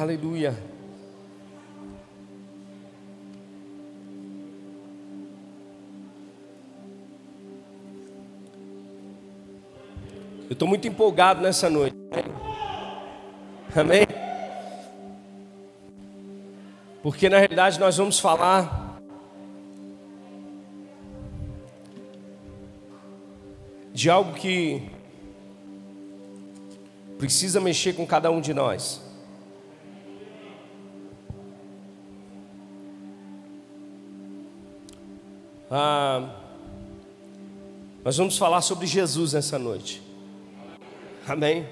[0.00, 0.56] Aleluia.
[10.48, 11.94] Eu estou muito empolgado nessa noite.
[13.76, 14.06] Amém?
[17.02, 18.98] Porque na realidade nós vamos falar
[23.92, 24.90] de algo que
[27.18, 29.11] precisa mexer com cada um de nós.
[35.74, 36.28] Ah,
[38.04, 40.02] nós vamos falar sobre Jesus nessa noite.
[41.26, 41.66] Amém?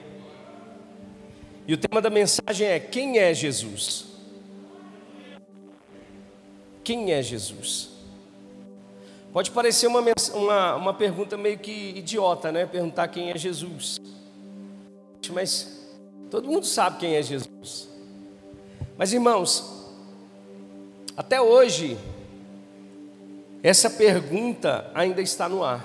[1.69, 4.07] E o tema da mensagem é: Quem é Jesus?
[6.83, 7.91] Quem é Jesus?
[9.35, 12.65] Pode parecer uma, uma, uma pergunta meio que idiota, né?
[12.65, 14.01] Perguntar quem é Jesus.
[15.31, 15.91] Mas
[16.31, 17.87] todo mundo sabe quem é Jesus.
[18.97, 19.93] Mas irmãos,
[21.15, 21.99] até hoje,
[23.63, 25.85] essa pergunta ainda está no ar.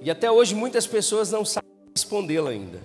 [0.00, 2.80] E até hoje muitas pessoas não sabem respondê-la ainda.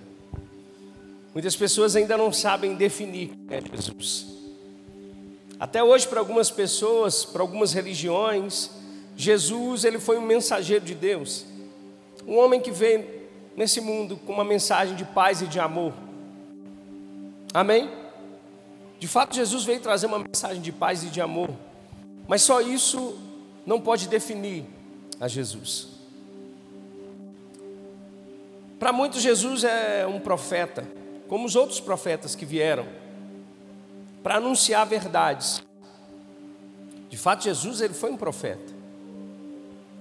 [1.33, 4.27] Muitas pessoas ainda não sabem definir quem é Jesus.
[5.59, 8.69] Até hoje, para algumas pessoas, para algumas religiões,
[9.15, 11.45] Jesus ele foi um mensageiro de Deus,
[12.27, 13.07] um homem que veio
[13.55, 15.93] nesse mundo com uma mensagem de paz e de amor.
[17.53, 17.89] Amém?
[18.99, 21.49] De fato, Jesus veio trazer uma mensagem de paz e de amor,
[22.27, 23.17] mas só isso
[23.65, 24.65] não pode definir
[25.19, 25.87] a Jesus.
[28.79, 30.85] Para muitos, Jesus é um profeta,
[31.27, 32.85] como os outros profetas que vieram,
[34.21, 35.63] para anunciar verdades.
[37.09, 38.73] De fato, Jesus ele foi um profeta.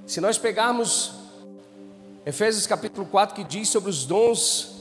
[0.07, 1.13] Se nós pegarmos
[2.27, 4.73] Efésios capítulo 4, que diz sobre os dons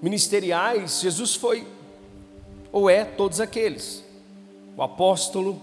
[0.00, 1.66] ministeriais, Jesus foi
[2.72, 4.02] ou é todos aqueles:
[4.76, 5.60] o apóstolo,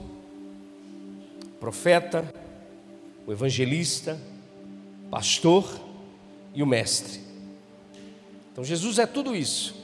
[1.60, 2.34] profeta,
[3.28, 4.20] o evangelista,
[5.12, 5.70] pastor
[6.54, 7.20] e o Mestre.
[8.52, 9.76] Então Jesus é tudo isso.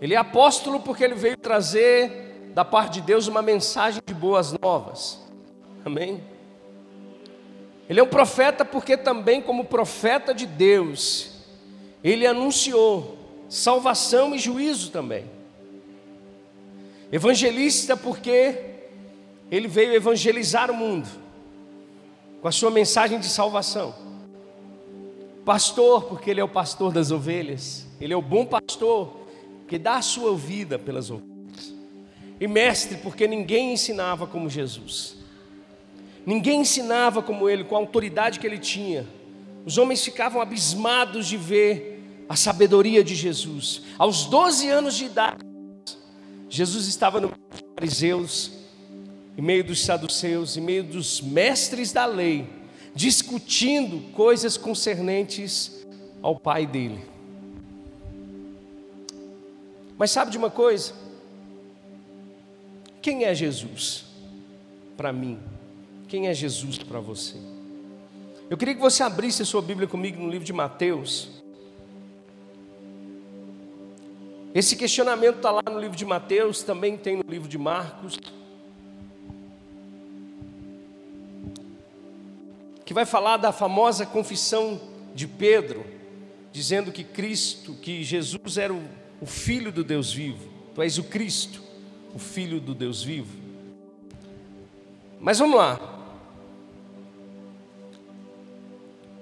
[0.00, 4.52] Ele é apóstolo porque ele veio trazer da parte de Deus uma mensagem de boas
[4.60, 5.20] novas.
[5.84, 6.22] Amém?
[7.88, 11.44] Ele é um profeta porque também, como profeta de Deus,
[12.02, 13.16] ele anunciou
[13.48, 15.24] salvação e juízo também.
[17.12, 18.75] Evangelista porque
[19.50, 21.08] ele veio evangelizar o mundo
[22.40, 23.94] com a sua mensagem de salvação.
[25.44, 29.26] Pastor, porque Ele é o pastor das ovelhas, Ele é o bom pastor
[29.68, 31.74] que dá a sua vida pelas ovelhas.
[32.40, 35.16] E mestre, porque ninguém ensinava como Jesus,
[36.26, 39.06] ninguém ensinava como Ele, com a autoridade que Ele tinha.
[39.64, 43.82] Os homens ficavam abismados de ver a sabedoria de Jesus.
[43.96, 45.44] Aos 12 anos de idade,
[46.48, 47.32] Jesus estava no
[47.76, 48.55] fariseus,
[49.36, 52.56] em meio dos saduceus, em meio dos mestres da lei
[52.96, 55.86] discutindo coisas concernentes
[56.22, 57.04] ao pai dele.
[59.98, 60.94] Mas sabe de uma coisa?
[63.02, 64.06] Quem é Jesus
[64.96, 65.38] para mim?
[66.08, 67.36] Quem é Jesus para você?
[68.48, 71.28] Eu queria que você abrisse a sua Bíblia comigo no livro de Mateus.
[74.54, 78.18] Esse questionamento está lá no livro de Mateus, também tem no livro de Marcos.
[82.96, 84.80] Vai falar da famosa confissão
[85.14, 85.84] de Pedro,
[86.50, 88.82] dizendo que Cristo, que Jesus era o,
[89.20, 90.48] o Filho do Deus vivo.
[90.74, 91.60] Tu és o Cristo,
[92.14, 93.36] o Filho do Deus vivo.
[95.20, 95.78] Mas vamos lá.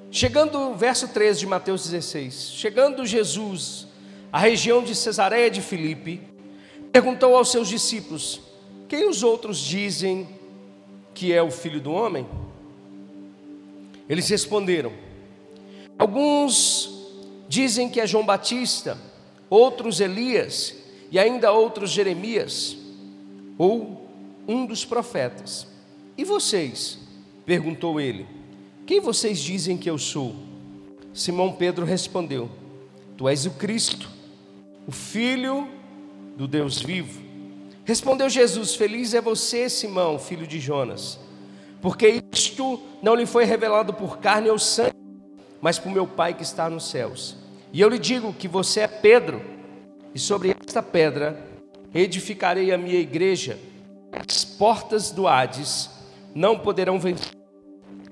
[0.09, 3.89] Chegando o verso 13 de Mateus 16, chegando Jesus
[4.33, 6.21] à região de Cesareia de Filipe,
[6.93, 8.41] perguntou aos seus discípulos:
[8.89, 10.29] Quem os outros dizem
[11.13, 12.25] que é o filho do homem?
[14.09, 14.93] Eles responderam:
[15.99, 16.91] Alguns
[17.49, 18.99] dizem que é João Batista,
[19.49, 20.75] outros Elias
[21.11, 22.77] e ainda outros Jeremias
[23.57, 24.09] ou
[24.47, 25.67] um dos profetas.
[26.17, 26.99] E vocês?
[27.47, 28.27] perguntou ele.
[28.87, 30.35] Quem vocês dizem que eu sou?
[31.13, 32.51] Simão Pedro respondeu:
[33.17, 34.11] Tu és o Cristo,
[34.87, 35.69] o Filho
[36.37, 37.23] do Deus vivo.
[37.85, 41.19] Respondeu Jesus: Feliz é você, Simão, filho de Jonas
[41.85, 42.07] porque
[42.55, 44.95] isto não lhe foi revelado por carne ou sangue,
[45.61, 47.37] mas por meu Pai que está nos céus.
[47.73, 49.43] E eu lhe digo que você é Pedro,
[50.15, 51.37] e sobre esta pedra
[51.93, 53.59] edificarei a minha igreja,
[54.13, 55.91] as portas do Hades
[56.33, 57.33] não poderão vencer,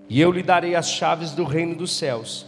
[0.08, 2.44] e eu lhe darei as chaves do reino dos céus.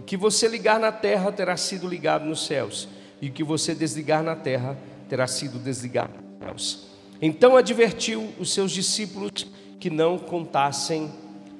[0.00, 2.88] O que você ligar na terra terá sido ligado nos céus,
[3.20, 4.78] e o que você desligar na terra
[5.10, 6.86] terá sido desligado nos céus.
[7.20, 9.46] Então advertiu os seus discípulos
[9.78, 11.12] que não contassem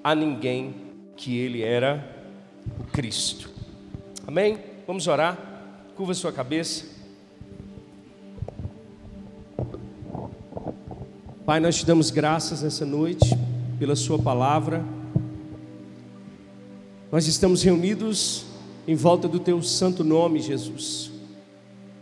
[0.05, 0.75] a ninguém
[1.17, 2.07] que ele era
[2.79, 3.49] o Cristo.
[4.27, 4.59] Amém?
[4.87, 5.39] Vamos orar.
[5.97, 6.85] Curva sua cabeça.
[11.47, 13.27] Pai, nós te damos graças nessa noite
[13.79, 14.85] pela Sua palavra.
[17.11, 18.45] Nós estamos reunidos
[18.87, 21.11] em volta do Teu santo nome, Jesus,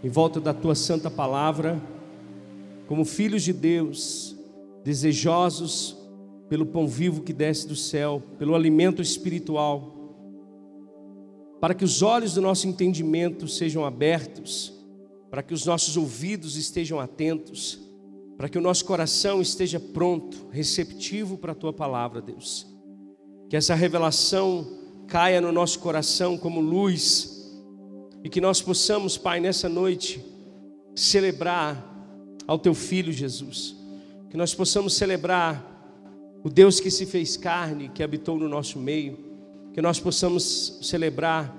[0.02, 1.80] em volta da Tua santa palavra,
[2.88, 4.34] como filhos de Deus,
[4.84, 6.01] desejosos
[6.52, 9.90] pelo pão vivo que desce do céu, pelo alimento espiritual,
[11.58, 14.70] para que os olhos do nosso entendimento sejam abertos,
[15.30, 17.80] para que os nossos ouvidos estejam atentos,
[18.36, 22.66] para que o nosso coração esteja pronto, receptivo para a tua palavra, Deus.
[23.48, 24.76] Que essa revelação
[25.08, 27.50] caia no nosso coração como luz
[28.22, 30.22] e que nós possamos, Pai, nessa noite
[30.94, 31.82] celebrar
[32.46, 33.74] ao teu filho Jesus.
[34.28, 35.71] Que nós possamos celebrar
[36.44, 39.18] o Deus que se fez carne, que habitou no nosso meio.
[39.72, 41.54] Que nós possamos celebrar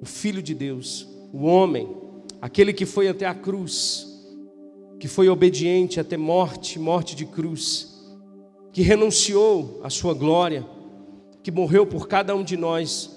[0.00, 1.88] o filho de Deus, o homem,
[2.40, 4.06] aquele que foi até a cruz,
[5.00, 8.06] que foi obediente até morte, morte de cruz,
[8.72, 10.64] que renunciou à sua glória
[11.42, 13.10] que morreu por cada um de nós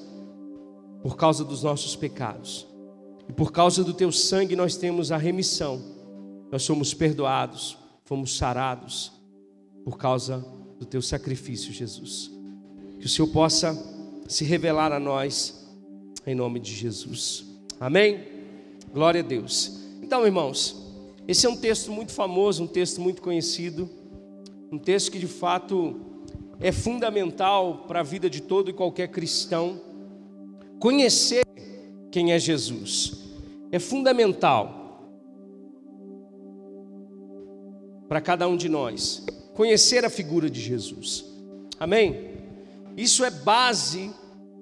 [1.03, 2.65] por causa dos nossos pecados.
[3.27, 5.81] E por causa do teu sangue nós temos a remissão.
[6.51, 9.11] Nós somos perdoados, fomos sarados
[9.83, 10.45] por causa
[10.81, 12.31] do teu sacrifício, Jesus.
[12.99, 13.77] Que o Senhor possa
[14.27, 15.69] se revelar a nós
[16.25, 17.45] em nome de Jesus.
[17.79, 18.23] Amém?
[18.91, 19.79] Glória a Deus.
[20.01, 20.91] Então, irmãos,
[21.27, 23.87] esse é um texto muito famoso, um texto muito conhecido,
[24.71, 26.01] um texto que de fato
[26.59, 29.79] é fundamental para a vida de todo e qualquer cristão
[30.79, 31.45] conhecer
[32.09, 33.29] quem é Jesus.
[33.71, 34.99] É fundamental
[38.09, 39.23] para cada um de nós
[39.61, 41.23] conhecer a figura de Jesus.
[41.79, 42.31] Amém?
[42.97, 44.09] Isso é base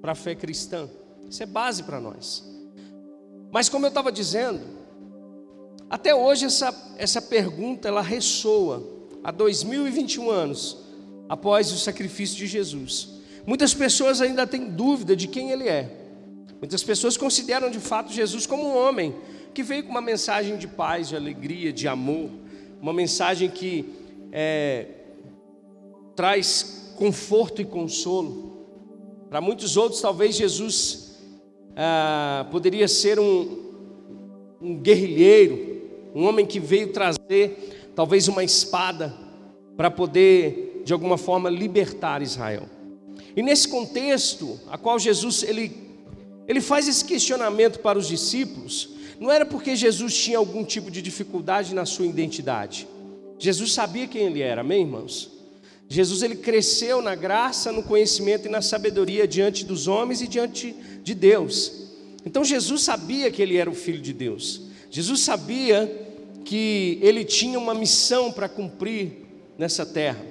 [0.01, 0.89] para a fé cristã.
[1.29, 2.43] Isso é base para nós.
[3.49, 4.59] Mas como eu estava dizendo,
[5.89, 8.85] até hoje essa, essa pergunta ela ressoa
[9.23, 10.77] há 2021 anos
[11.29, 13.21] após o sacrifício de Jesus.
[13.47, 15.95] Muitas pessoas ainda têm dúvida de quem ele é.
[16.59, 19.15] Muitas pessoas consideram de fato Jesus como um homem
[19.53, 22.29] que veio com uma mensagem de paz, de alegria, de amor,
[22.81, 23.98] uma mensagem que
[24.31, 24.85] é,
[26.15, 28.67] traz conforto e consolo.
[29.29, 31.17] Para muitos outros, talvez Jesus
[31.75, 33.57] ah, poderia ser um,
[34.61, 35.81] um guerrilheiro,
[36.13, 39.13] um homem que veio trazer talvez uma espada
[39.77, 42.63] para poder de alguma forma libertar Israel.
[43.35, 45.89] E nesse contexto, a qual Jesus ele
[46.49, 48.89] ele faz esse questionamento para os discípulos,
[49.19, 52.87] não era porque Jesus tinha algum tipo de dificuldade na sua identidade.
[53.39, 55.31] Jesus sabia quem ele era, amém, irmãos?
[55.87, 60.75] Jesus ele cresceu na graça, no conhecimento e na sabedoria diante dos homens e diante
[61.01, 61.71] de Deus.
[62.23, 64.61] Então Jesus sabia que ele era o filho de Deus.
[64.91, 66.07] Jesus sabia
[66.45, 69.25] que ele tinha uma missão para cumprir
[69.57, 70.23] nessa terra.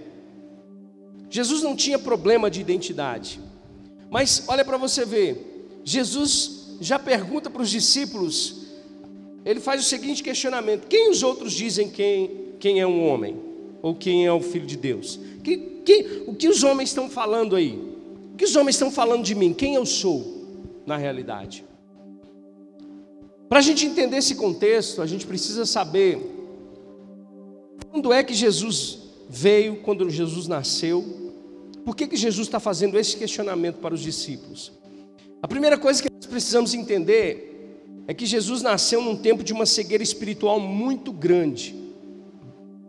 [1.31, 3.41] Jesus não tinha problema de identidade.
[4.11, 8.67] Mas olha para você ver, Jesus já pergunta para os discípulos,
[9.45, 13.37] ele faz o seguinte questionamento: quem os outros dizem quem, quem é um homem?
[13.81, 15.19] Ou quem é o filho de Deus?
[15.43, 17.79] Que, que, o que os homens estão falando aí?
[18.33, 19.53] O que os homens estão falando de mim?
[19.53, 20.47] Quem eu sou
[20.87, 21.65] na realidade?
[23.49, 26.19] Para a gente entender esse contexto, a gente precisa saber
[27.91, 28.99] quando é que Jesus
[29.29, 31.05] veio, quando Jesus nasceu,
[31.85, 34.73] por que, que Jesus está fazendo esse questionamento para os discípulos?
[35.41, 37.47] A primeira coisa que nós precisamos entender
[38.07, 41.88] é que Jesus nasceu num tempo de uma cegueira espiritual muito grande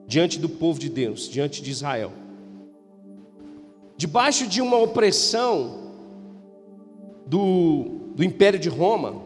[0.10, 2.12] diante do povo de Deus, diante de Israel.
[3.96, 5.94] Debaixo de uma opressão
[7.28, 9.22] do, do Império de Roma,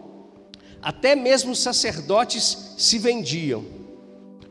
[0.81, 3.63] até mesmo os sacerdotes se vendiam,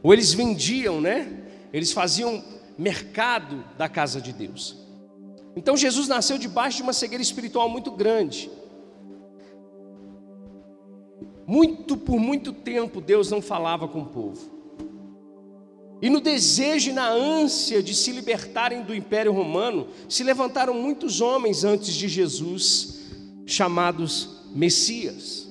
[0.03, 1.45] ou eles vendiam, né?
[1.71, 2.43] Eles faziam
[2.79, 4.79] mercado da casa de Deus.
[5.55, 8.51] Então Jesus nasceu debaixo de uma cegueira espiritual muito grande.
[11.47, 14.52] Muito por muito tempo Deus não falava com o povo.
[16.03, 21.21] E no desejo e na ânsia de se libertarem do Império Romano, se levantaram muitos
[21.21, 23.03] homens antes de Jesus,
[23.47, 25.47] chamados Messias.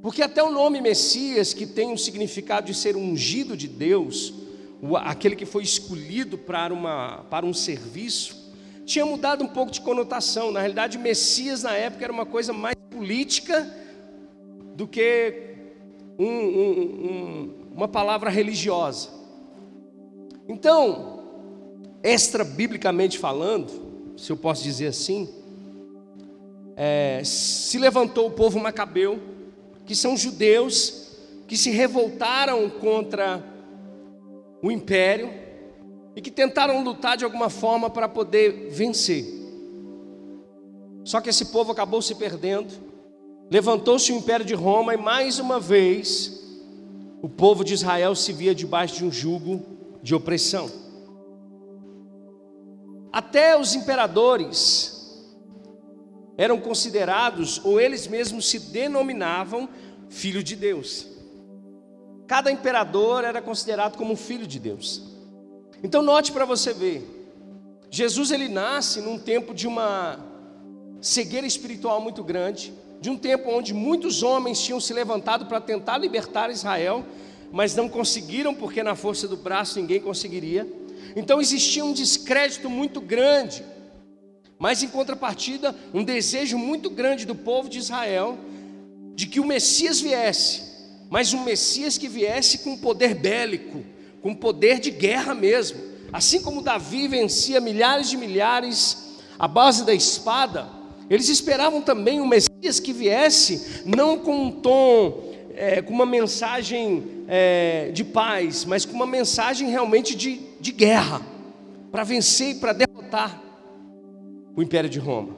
[0.00, 4.32] Porque até o nome Messias, que tem o significado de ser ungido de Deus,
[5.02, 8.52] aquele que foi escolhido para, uma, para um serviço,
[8.86, 10.52] tinha mudado um pouco de conotação.
[10.52, 13.68] Na realidade, Messias na época era uma coisa mais política
[14.76, 15.56] do que
[16.16, 19.23] um, um, um, uma palavra religiosa.
[20.48, 21.20] Então,
[22.02, 25.28] extra biblicamente falando, se eu posso dizer assim,
[26.76, 29.18] é, se levantou o povo macabeu,
[29.86, 31.04] que são judeus
[31.46, 33.42] que se revoltaram contra
[34.62, 35.30] o império
[36.16, 39.24] e que tentaram lutar de alguma forma para poder vencer.
[41.04, 42.72] Só que esse povo acabou se perdendo,
[43.50, 46.42] levantou-se o império de Roma e mais uma vez
[47.20, 49.73] o povo de Israel se via debaixo de um jugo
[50.04, 50.70] de opressão.
[53.10, 55.24] Até os imperadores
[56.36, 59.66] eram considerados, ou eles mesmos se denominavam,
[60.10, 61.06] filho de Deus.
[62.26, 65.02] Cada imperador era considerado como filho de Deus.
[65.82, 67.02] Então note para você ver,
[67.90, 70.18] Jesus ele nasce num tempo de uma
[71.00, 75.96] cegueira espiritual muito grande, de um tempo onde muitos homens tinham se levantado para tentar
[75.96, 77.04] libertar Israel,
[77.52, 80.66] mas não conseguiram porque na força do braço ninguém conseguiria.
[81.16, 83.62] Então existia um descrédito muito grande
[84.58, 88.38] mas em contrapartida, um desejo muito grande do povo de Israel
[89.14, 90.62] de que o Messias viesse,
[91.10, 93.84] mas um Messias que viesse com poder bélico,
[94.20, 95.78] com poder de guerra mesmo.
[96.12, 100.68] Assim como Davi vencia milhares de milhares à base da espada,
[101.10, 107.24] eles esperavam também um Messias que viesse não com um tom, é, com uma mensagem
[107.28, 111.22] é, de paz, mas com uma mensagem realmente de, de guerra,
[111.90, 113.40] para vencer e para derrotar
[114.56, 115.36] o império de Roma.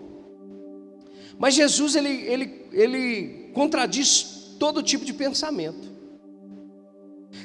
[1.38, 5.94] Mas Jesus ele, ele, ele contradiz todo tipo de pensamento.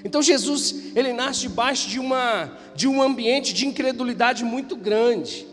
[0.05, 5.45] Então Jesus ele nasce debaixo de uma de um ambiente de incredulidade muito grande.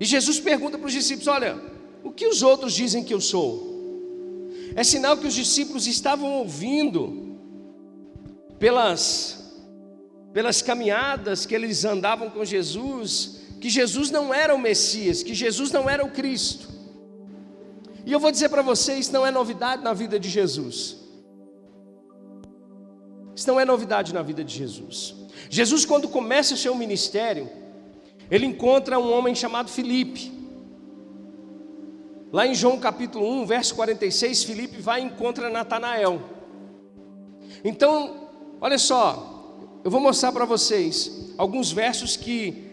[0.00, 1.60] E Jesus pergunta para os discípulos: Olha,
[2.02, 3.75] o que os outros dizem que eu sou?
[4.76, 7.36] É sinal que os discípulos estavam ouvindo
[8.58, 9.44] pelas
[10.32, 15.70] pelas caminhadas que eles andavam com Jesus que Jesus não era o Messias, que Jesus
[15.72, 16.68] não era o Cristo.
[18.04, 20.96] E eu vou dizer para vocês, não é novidade na vida de Jesus.
[23.34, 25.14] Isso não é novidade na vida de Jesus.
[25.50, 27.50] Jesus, quando começa o seu ministério,
[28.30, 30.32] ele encontra um homem chamado Filipe.
[32.32, 36.20] Lá em João capítulo 1, verso 46, Filipe vai e encontra Natanael.
[37.64, 38.28] Então,
[38.60, 42.64] olha só, eu vou mostrar para vocês alguns versos que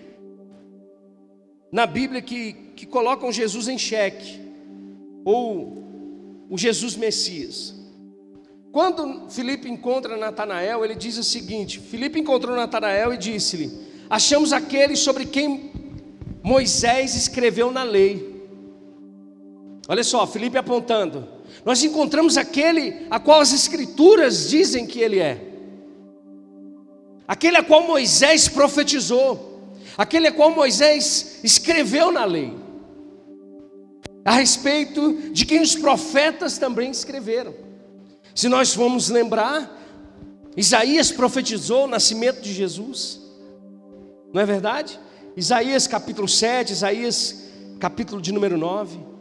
[1.72, 4.42] na Bíblia que, que colocam Jesus em xeque,
[5.26, 5.84] ou
[6.50, 7.74] o Jesus Messias.
[8.72, 13.72] Quando Filipe encontra Natanael, ele diz o seguinte: Filipe encontrou Natanael e disse-lhe:
[14.10, 15.72] Achamos aquele sobre quem
[16.44, 18.33] Moisés escreveu na lei.
[19.88, 21.28] Olha só, Filipe apontando.
[21.66, 25.42] Nós encontramos aquele a qual as escrituras dizem que ele é.
[27.28, 29.54] Aquele a qual Moisés profetizou
[29.98, 32.54] aquele a qual Moisés escreveu na lei,
[34.26, 37.54] a respeito de quem os profetas também escreveram.
[38.34, 39.80] Se nós formos lembrar,
[40.56, 43.22] Isaías profetizou o nascimento de Jesus,
[44.34, 45.00] não é verdade?
[45.36, 47.44] Isaías capítulo 7, Isaías
[47.80, 49.13] capítulo de número 9.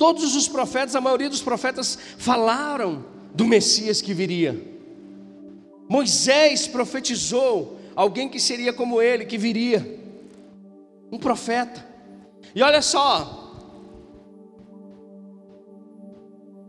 [0.00, 3.04] Todos os profetas, a maioria dos profetas falaram
[3.34, 4.58] do Messias que viria.
[5.90, 10.00] Moisés profetizou alguém que seria como ele, que viria,
[11.12, 11.86] um profeta.
[12.54, 13.52] E olha só,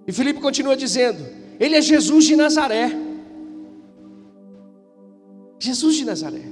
[0.05, 1.25] e Filipe continua dizendo:
[1.57, 2.91] Ele é Jesus de Nazaré.
[5.57, 6.43] Jesus de Nazaré,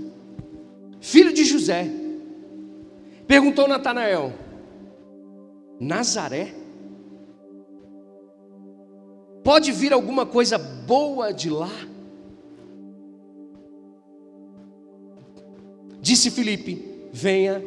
[1.02, 1.92] filho de José.
[3.28, 4.34] Perguntou Natanael:
[5.78, 6.69] Nazaré?
[9.43, 11.72] Pode vir alguma coisa boa de lá?
[16.01, 17.63] Disse Filipe: Venha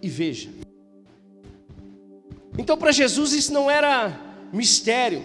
[0.00, 0.50] e veja.
[2.56, 4.20] Então, para Jesus, isso não era
[4.52, 5.22] mistério,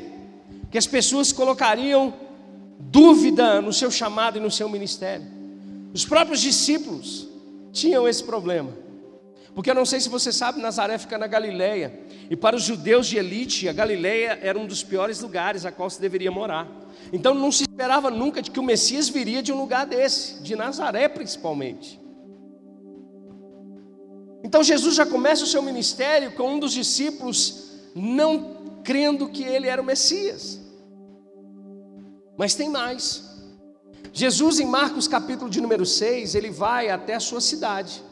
[0.69, 2.13] que as pessoas colocariam
[2.79, 5.25] dúvida no seu chamado e no seu ministério.
[5.93, 7.27] Os próprios discípulos
[7.71, 8.82] tinham esse problema.
[9.55, 11.99] Porque eu não sei se você sabe, Nazaré fica na Galileia.
[12.29, 15.89] E para os judeus de elite, a Galileia era um dos piores lugares a qual
[15.89, 16.67] se deveria morar.
[17.11, 20.55] Então não se esperava nunca de que o Messias viria de um lugar desse, de
[20.55, 22.01] Nazaré principalmente.
[24.43, 29.67] Então Jesus já começa o seu ministério com um dos discípulos não crendo que ele
[29.67, 30.59] era o Messias.
[32.37, 33.31] Mas tem mais.
[34.11, 38.03] Jesus, em Marcos capítulo de número 6, ele vai até a sua cidade.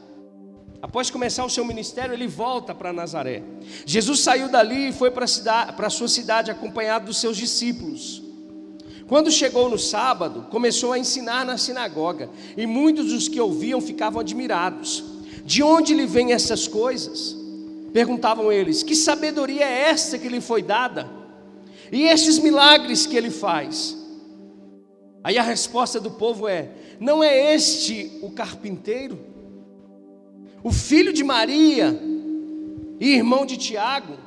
[0.81, 3.43] Após começar o seu ministério, ele volta para Nazaré.
[3.85, 8.21] Jesus saiu dali e foi para a sua cidade acompanhado dos seus discípulos.
[9.07, 14.21] Quando chegou no sábado, começou a ensinar na sinagoga, e muitos dos que ouviam ficavam
[14.21, 15.03] admirados.
[15.43, 17.35] De onde lhe vêm essas coisas?
[17.91, 21.09] Perguntavam eles: Que sabedoria é esta que lhe foi dada?
[21.91, 23.97] E estes milagres que ele faz?
[25.23, 26.69] Aí a resposta do povo é:
[27.00, 29.30] Não é este o carpinteiro?
[30.63, 32.00] O filho de Maria
[33.00, 34.18] e irmão de Tiago,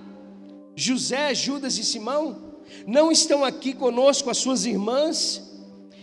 [0.75, 2.55] José, Judas e Simão?
[2.87, 5.43] Não estão aqui conosco as suas irmãs?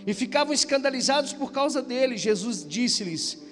[0.07, 2.17] E ficavam escandalizados por causa dele.
[2.17, 3.43] Jesus disse-lhes: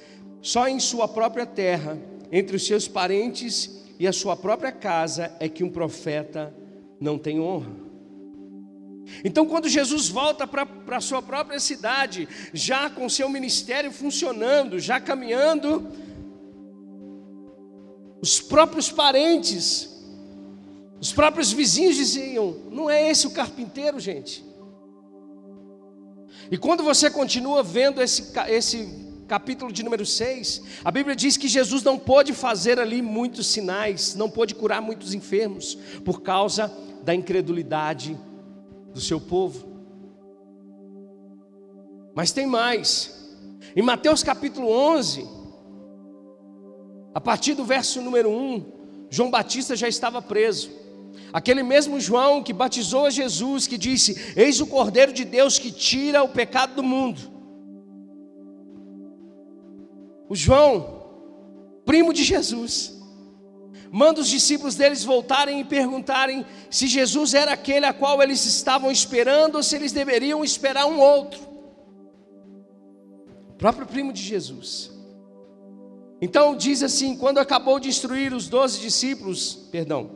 [0.42, 1.98] Só em sua própria terra,
[2.32, 6.56] entre os seus parentes e a sua própria casa, é que um profeta
[7.00, 7.72] não tem honra.
[9.24, 15.00] Então, quando Jesus volta para a sua própria cidade, já com seu ministério funcionando, já
[15.00, 15.88] caminhando,
[18.22, 19.90] os próprios parentes,
[21.00, 24.44] os próprios vizinhos diziam: não é esse o carpinteiro, gente.
[26.52, 31.48] E quando você continua vendo esse, esse capítulo de número 6, a Bíblia diz que
[31.48, 36.72] Jesus não pôde fazer ali muitos sinais, não pôde curar muitos enfermos, por causa
[37.04, 38.18] da incredulidade
[38.94, 39.68] do seu povo.
[42.16, 43.38] Mas tem mais.
[43.76, 45.39] Em Mateus capítulo 11,
[47.14, 48.66] a partir do verso número 1,
[49.10, 50.70] João Batista já estava preso.
[51.34, 55.72] Aquele mesmo João que batizou a Jesus, que disse: Eis o Cordeiro de Deus que
[55.72, 57.20] tira o pecado do mundo.
[60.28, 61.04] O João,
[61.86, 63.00] primo de Jesus,
[63.92, 68.92] manda os discípulos deles voltarem e perguntarem se Jesus era aquele a qual eles estavam
[68.92, 71.42] esperando ou se eles deveriam esperar um outro.
[73.50, 74.99] O próprio primo de Jesus.
[76.22, 80.12] Então diz assim: quando acabou de instruir os doze discípulos, perdão,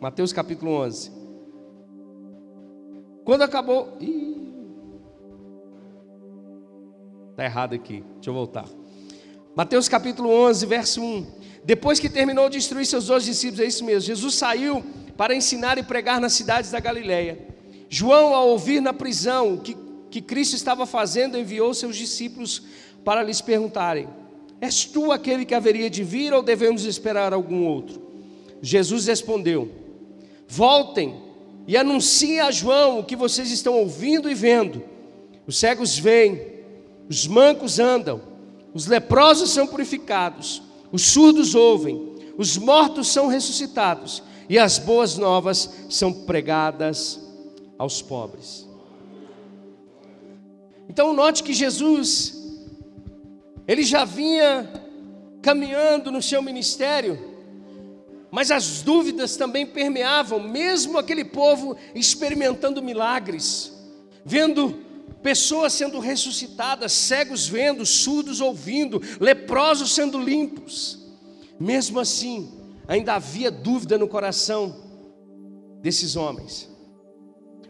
[0.00, 1.10] Mateus capítulo 11.
[3.24, 3.98] Quando acabou.
[7.30, 8.66] Está errado aqui, deixa eu voltar.
[9.54, 11.26] Mateus capítulo 11, verso 1.
[11.64, 14.84] Depois que terminou de instruir seus dois discípulos, é isso mesmo, Jesus saiu
[15.16, 17.38] para ensinar e pregar nas cidades da Galiléia.
[17.88, 19.76] João, ao ouvir na prisão o que,
[20.10, 22.62] que Cristo estava fazendo, enviou seus discípulos
[23.04, 24.08] para lhes perguntarem:
[24.60, 28.02] És tu aquele que haveria de vir ou devemos esperar algum outro?
[28.62, 29.70] Jesus respondeu:
[30.48, 31.20] Voltem
[31.66, 34.82] e anunciem a João o que vocês estão ouvindo e vendo.
[35.46, 36.40] Os cegos veem,
[37.08, 38.20] os mancos andam,
[38.72, 45.70] os leprosos são purificados os surdos ouvem, os mortos são ressuscitados e as boas novas
[45.88, 47.20] são pregadas
[47.78, 48.66] aos pobres.
[50.88, 52.35] Então note que Jesus
[53.66, 54.70] ele já vinha
[55.42, 57.36] caminhando no seu ministério,
[58.30, 63.72] mas as dúvidas também permeavam, mesmo aquele povo experimentando milagres,
[64.24, 64.84] vendo
[65.22, 70.98] pessoas sendo ressuscitadas, cegos vendo, surdos ouvindo, leprosos sendo limpos.
[71.58, 72.52] Mesmo assim,
[72.86, 74.84] ainda havia dúvida no coração
[75.80, 76.68] desses homens.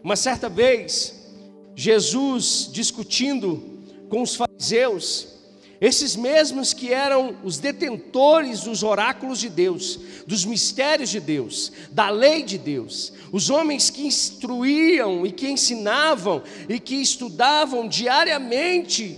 [0.03, 1.31] Uma certa vez,
[1.75, 5.36] Jesus discutindo com os fariseus,
[5.79, 12.09] esses mesmos que eram os detentores dos oráculos de Deus, dos mistérios de Deus, da
[12.09, 19.17] lei de Deus, os homens que instruíam e que ensinavam e que estudavam diariamente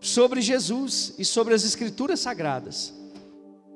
[0.00, 2.94] sobre Jesus e sobre as Escrituras Sagradas.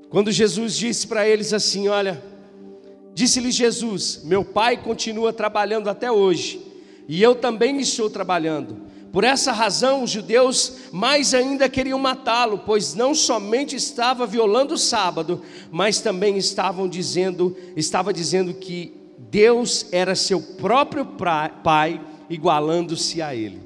[0.09, 2.23] Quando Jesus disse para eles assim: Olha,
[3.13, 6.65] disse-lhe Jesus: Meu Pai continua trabalhando até hoje,
[7.07, 8.94] e eu também estou trabalhando.
[9.15, 14.77] Por essa razão, os judeus mais ainda queriam matá-lo, pois não somente estava violando o
[14.77, 18.93] sábado, mas também estavam dizendo, estava dizendo que
[19.31, 23.63] Deus era seu próprio pai, igualando-se a ele.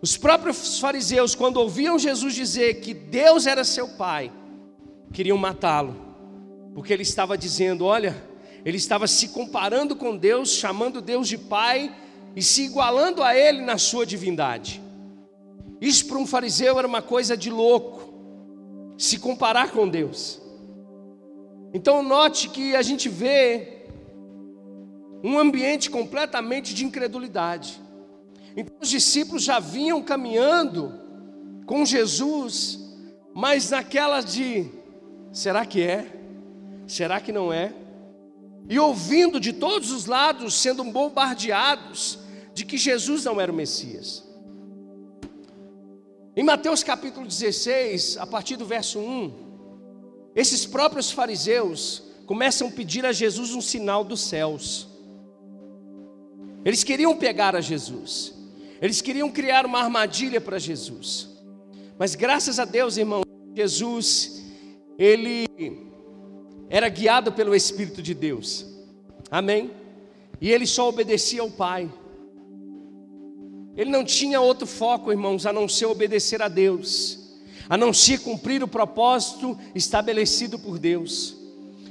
[0.00, 4.32] Os próprios fariseus, quando ouviam Jesus dizer que Deus era seu pai,
[5.12, 5.94] queriam matá-lo,
[6.72, 8.16] porque ele estava dizendo: olha,
[8.64, 11.94] ele estava se comparando com Deus, chamando Deus de pai
[12.34, 14.80] e se igualando a ele na sua divindade.
[15.80, 18.12] Isso para um fariseu era uma coisa de louco,
[18.98, 20.40] se comparar com Deus.
[21.72, 23.80] Então note que a gente vê
[25.22, 27.80] um ambiente completamente de incredulidade.
[28.56, 30.92] Então os discípulos já vinham caminhando
[31.66, 32.78] com Jesus,
[33.34, 34.68] mas naquela de
[35.32, 36.06] será que é?
[36.86, 37.72] Será que não é?
[38.70, 42.20] E ouvindo de todos os lados, sendo bombardeados
[42.54, 44.24] de que Jesus não era o Messias.
[46.36, 49.32] Em Mateus capítulo 16, a partir do verso 1,
[50.36, 54.86] esses próprios fariseus começam a pedir a Jesus um sinal dos céus.
[56.64, 58.32] Eles queriam pegar a Jesus,
[58.80, 61.28] eles queriam criar uma armadilha para Jesus,
[61.98, 64.44] mas graças a Deus, irmão, Jesus,
[64.96, 65.48] ele
[66.70, 68.64] era guiado pelo Espírito de Deus,
[69.28, 69.72] amém?
[70.40, 71.92] E ele só obedecia ao Pai.
[73.76, 77.18] Ele não tinha outro foco, irmãos, a não ser obedecer a Deus,
[77.68, 81.36] a não ser cumprir o propósito estabelecido por Deus.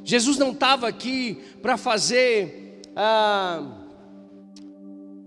[0.06, 3.80] Jesus não estava aqui para fazer ah,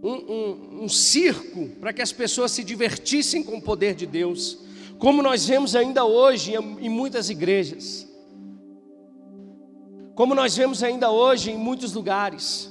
[0.03, 4.59] um, um, um circo para que as pessoas se divertissem com o poder de Deus,
[4.99, 8.09] como nós vemos ainda hoje em muitas igrejas,
[10.15, 12.71] como nós vemos ainda hoje em muitos lugares.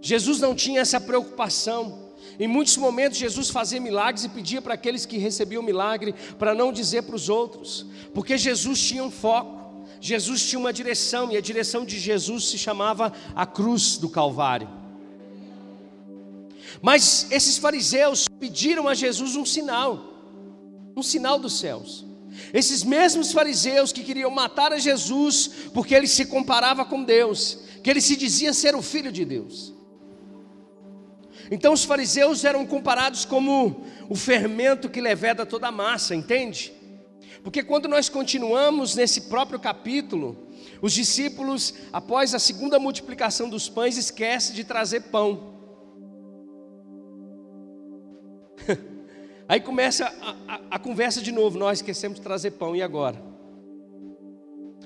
[0.00, 2.04] Jesus não tinha essa preocupação.
[2.38, 6.54] Em muitos momentos, Jesus fazia milagres e pedia para aqueles que recebiam o milagre para
[6.54, 11.36] não dizer para os outros, porque Jesus tinha um foco, Jesus tinha uma direção, e
[11.36, 14.68] a direção de Jesus se chamava a cruz do Calvário.
[16.82, 20.04] Mas esses fariseus pediram a Jesus um sinal,
[20.96, 22.04] um sinal dos céus.
[22.52, 27.90] Esses mesmos fariseus que queriam matar a Jesus porque ele se comparava com Deus, que
[27.90, 29.72] ele se dizia ser o filho de Deus.
[31.50, 36.72] Então os fariseus eram comparados como o fermento que leveda toda a massa, entende?
[37.42, 40.48] Porque quando nós continuamos nesse próprio capítulo,
[40.80, 45.54] os discípulos, após a segunda multiplicação dos pães, esquecem de trazer pão.
[49.48, 53.22] Aí começa a, a, a, conversa de novo, nós esquecemos de trazer pão, e agora?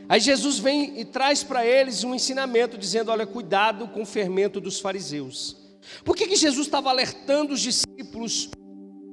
[0.08, 4.60] Aí Jesus vem e traz para eles um ensinamento, dizendo: olha, cuidado com o fermento
[4.60, 5.56] dos fariseus.
[6.04, 8.50] Por que, que Jesus estava alertando os discípulos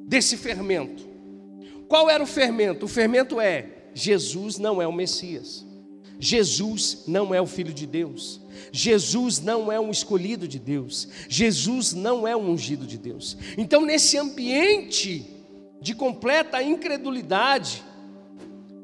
[0.08, 1.08] desse fermento?
[1.88, 2.86] Qual era o fermento?
[2.86, 5.63] O fermento é: Jesus não é o Messias,
[6.19, 11.93] Jesus não é o Filho de Deus, Jesus não é um escolhido de Deus, Jesus
[11.93, 13.38] não é um ungido de Deus.
[13.58, 15.35] Então, nesse ambiente
[15.82, 17.84] de completa incredulidade,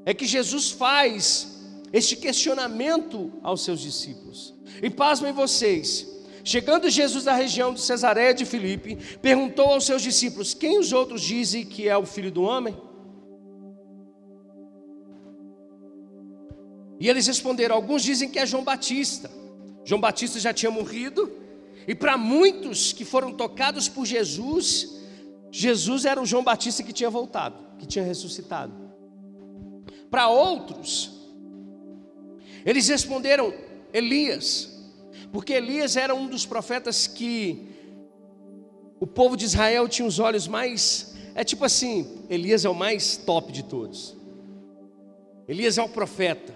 [0.05, 1.59] é que Jesus faz
[1.91, 4.53] este questionamento aos seus discípulos.
[4.81, 6.11] E pasmem vocês,
[6.43, 11.21] Chegando Jesus à região de Cesareia de Filipe, perguntou aos seus discípulos: Quem os outros
[11.21, 12.75] dizem que é o filho do homem?
[16.99, 19.29] E eles responderam: Alguns dizem que é João Batista.
[19.85, 21.31] João Batista já tinha morrido,
[21.87, 25.00] e para muitos que foram tocados por Jesus,
[25.51, 28.73] Jesus era o João Batista que tinha voltado, que tinha ressuscitado.
[30.09, 31.11] Para outros,
[32.65, 33.53] eles responderam:
[33.93, 34.69] Elias.
[35.31, 37.69] Porque Elias era um dos profetas que
[38.99, 41.15] o povo de Israel tinha os olhos mais.
[41.35, 44.15] É tipo assim: Elias é o mais top de todos.
[45.47, 46.53] Elias é o profeta.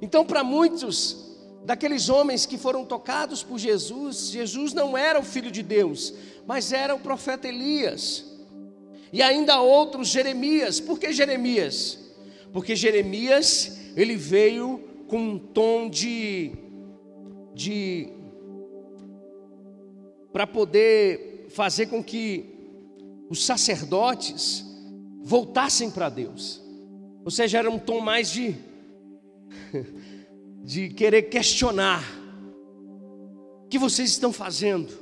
[0.00, 1.32] Então, para muitos
[1.64, 6.12] daqueles homens que foram tocados por Jesus, Jesus não era o filho de Deus,
[6.46, 8.24] mas era o profeta Elias.
[9.12, 10.80] E ainda outros, Jeremias.
[10.80, 11.98] Por que Jeremias?
[12.52, 16.52] Porque Jeremias, ele veio com um tom de
[17.54, 18.08] de
[20.32, 22.46] para poder fazer com que
[23.28, 24.64] os sacerdotes
[25.22, 26.62] voltassem para Deus.
[27.22, 28.56] Ou seja, era um tom mais de
[30.64, 32.02] de querer questionar.
[33.64, 35.01] O que vocês estão fazendo?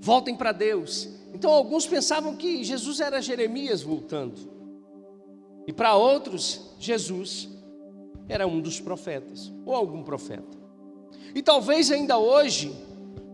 [0.00, 1.08] Voltem para Deus.
[1.34, 4.58] Então alguns pensavam que Jesus era Jeremias voltando.
[5.66, 7.48] E para outros, Jesus
[8.28, 10.56] era um dos profetas, ou algum profeta.
[11.34, 12.74] E talvez ainda hoje,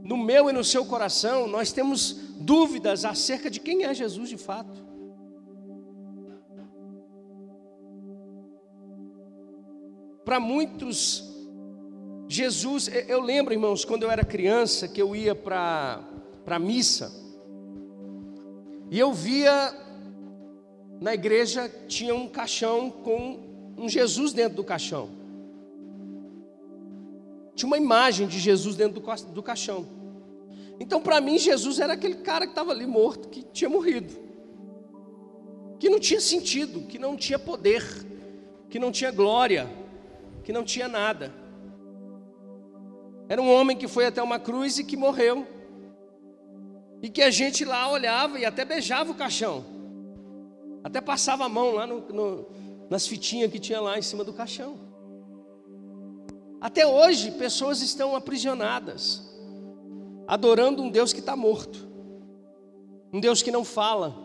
[0.03, 4.37] no meu e no seu coração, nós temos dúvidas acerca de quem é Jesus de
[4.37, 4.85] fato.
[10.25, 11.23] Para muitos,
[12.27, 16.03] Jesus, eu lembro, irmãos, quando eu era criança, que eu ia para
[16.47, 17.13] a missa,
[18.91, 19.75] e eu via
[21.01, 25.25] na igreja tinha um caixão com um Jesus dentro do caixão
[27.55, 29.87] tinha uma imagem de Jesus dentro do, do caixão.
[30.81, 34.13] Então, para mim, Jesus era aquele cara que estava ali morto, que tinha morrido,
[35.79, 37.85] que não tinha sentido, que não tinha poder,
[38.69, 39.71] que não tinha glória,
[40.43, 41.33] que não tinha nada.
[43.29, 45.47] Era um homem que foi até uma cruz e que morreu,
[47.03, 49.65] e que a gente lá olhava e até beijava o caixão,
[50.83, 52.47] até passava a mão lá no, no,
[52.91, 54.79] nas fitinhas que tinha lá em cima do caixão.
[56.61, 59.23] Até hoje, pessoas estão aprisionadas,
[60.27, 61.87] adorando um Deus que está morto,
[63.13, 64.17] um Deus que não fala,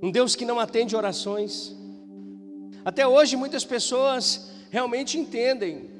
[0.00, 1.76] um Deus que não atende orações.
[2.84, 5.97] Até hoje, muitas pessoas realmente entendem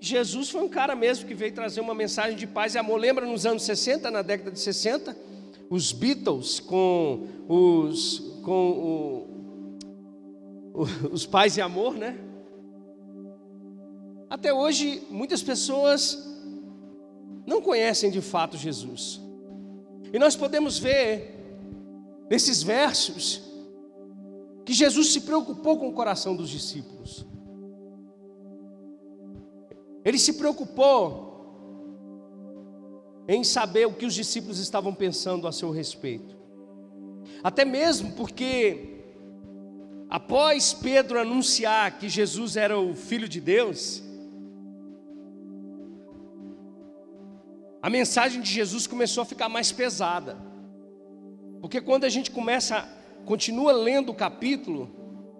[0.00, 3.00] Jesus foi um cara mesmo que veio trazer uma mensagem de paz e amor.
[3.00, 5.16] Lembra nos anos 60, na década de 60,
[5.68, 9.26] os Beatles com os, com
[10.74, 12.16] o, os pais e amor, né?
[14.30, 16.26] Até hoje, muitas pessoas
[17.46, 19.20] não conhecem de fato Jesus.
[20.12, 21.34] E nós podemos ver
[22.30, 23.42] nesses versos
[24.64, 27.26] que Jesus se preocupou com o coração dos discípulos.
[30.08, 31.28] Ele se preocupou
[33.28, 36.34] em saber o que os discípulos estavam pensando a seu respeito.
[37.44, 39.04] Até mesmo porque,
[40.08, 44.02] após Pedro anunciar que Jesus era o Filho de Deus,
[47.82, 50.38] a mensagem de Jesus começou a ficar mais pesada.
[51.60, 52.88] Porque quando a gente começa,
[53.26, 54.90] continua lendo o capítulo,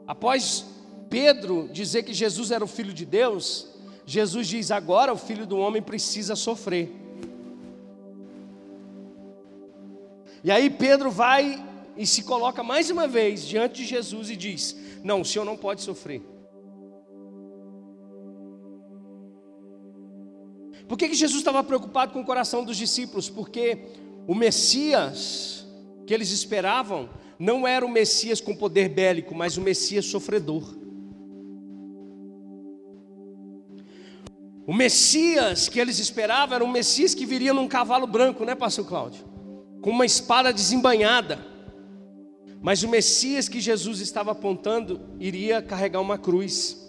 [0.07, 0.66] após
[1.09, 3.67] Pedro dizer que Jesus era o filho de Deus,
[4.09, 6.90] Jesus diz: agora o filho do homem precisa sofrer.
[10.42, 11.62] E aí Pedro vai
[11.94, 15.59] e se coloca mais uma vez diante de Jesus e diz: Não, o senhor não
[15.59, 16.23] pode sofrer.
[20.88, 23.29] Por que, que Jesus estava preocupado com o coração dos discípulos?
[23.29, 23.79] Porque
[24.27, 25.66] o Messias
[26.07, 30.88] que eles esperavam não era o Messias com poder bélico, mas o Messias sofredor.
[34.68, 38.85] O Messias que eles esperavam era um Messias que viria num cavalo branco, né, Pastor
[38.85, 39.24] Cláudio?
[39.81, 41.38] Com uma espada desembanhada.
[42.61, 46.87] Mas o Messias que Jesus estava apontando iria carregar uma cruz.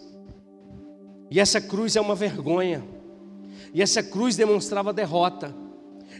[1.31, 2.83] E essa cruz é uma vergonha.
[3.73, 5.55] E essa cruz demonstrava derrota.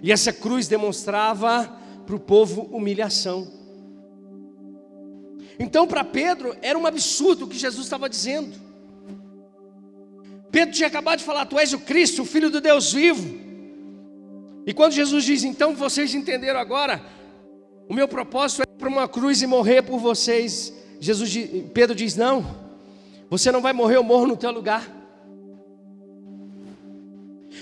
[0.02, 3.52] E essa cruz demonstrava para o povo humilhação.
[5.60, 8.69] Então, para Pedro, era um absurdo o que Jesus estava dizendo.
[10.52, 13.40] Pedro tinha acabado de falar: Tu és o Cristo, o Filho do Deus vivo.
[14.66, 17.04] E quando Jesus diz: Então vocês entenderam agora,
[17.88, 20.74] o meu propósito é ir para uma cruz e morrer por vocês.
[21.00, 21.32] Jesus,
[21.74, 22.56] Pedro diz: Não,
[23.30, 24.98] você não vai morrer, eu morro no teu lugar.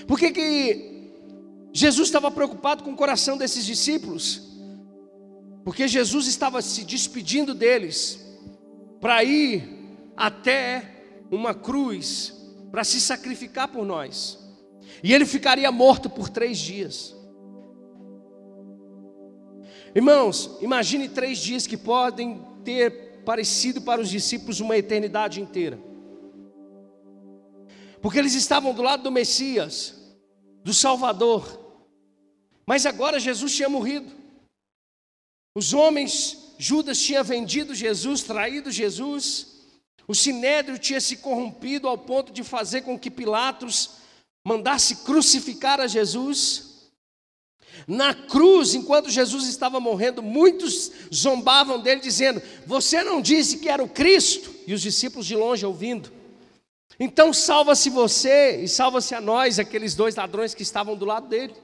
[0.06, 1.10] Por que, que
[1.72, 4.48] Jesus estava preocupado com o coração desses discípulos?
[5.64, 8.18] Porque Jesus estava se despedindo deles
[9.00, 9.68] para ir
[10.16, 10.82] até
[11.30, 12.37] uma cruz
[12.70, 14.38] para se sacrificar por nós.
[15.02, 17.14] E ele ficaria morto por três dias.
[19.94, 25.78] Irmãos, imagine três dias que podem ter parecido para os discípulos uma eternidade inteira.
[28.00, 30.16] Porque eles estavam do lado do Messias,
[30.62, 31.58] do Salvador.
[32.66, 34.12] Mas agora Jesus tinha morrido.
[35.54, 39.57] Os homens, Judas tinha vendido Jesus, traído Jesus.
[40.08, 43.90] O sinédrio tinha se corrompido ao ponto de fazer com que Pilatos
[44.42, 46.88] mandasse crucificar a Jesus.
[47.86, 53.84] Na cruz, enquanto Jesus estava morrendo, muitos zombavam dele, dizendo: Você não disse que era
[53.84, 54.52] o Cristo?
[54.66, 56.10] E os discípulos de longe ouvindo.
[56.98, 61.54] Então salva-se você e salva-se a nós, aqueles dois ladrões que estavam do lado dele.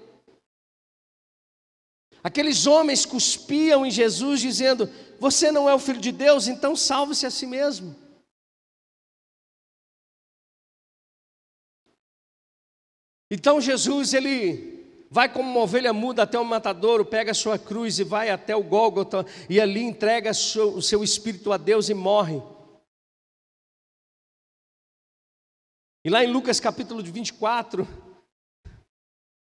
[2.22, 7.24] Aqueles homens cuspiam em Jesus, dizendo: Você não é o filho de Deus, então salve-se
[7.24, 8.03] a si mesmo.
[13.34, 17.98] Então Jesus, ele vai como uma ovelha muda até o matadouro, pega a sua cruz
[17.98, 22.40] e vai até o Gólgota, e ali entrega o seu espírito a Deus e morre.
[26.04, 27.84] E lá em Lucas capítulo 24,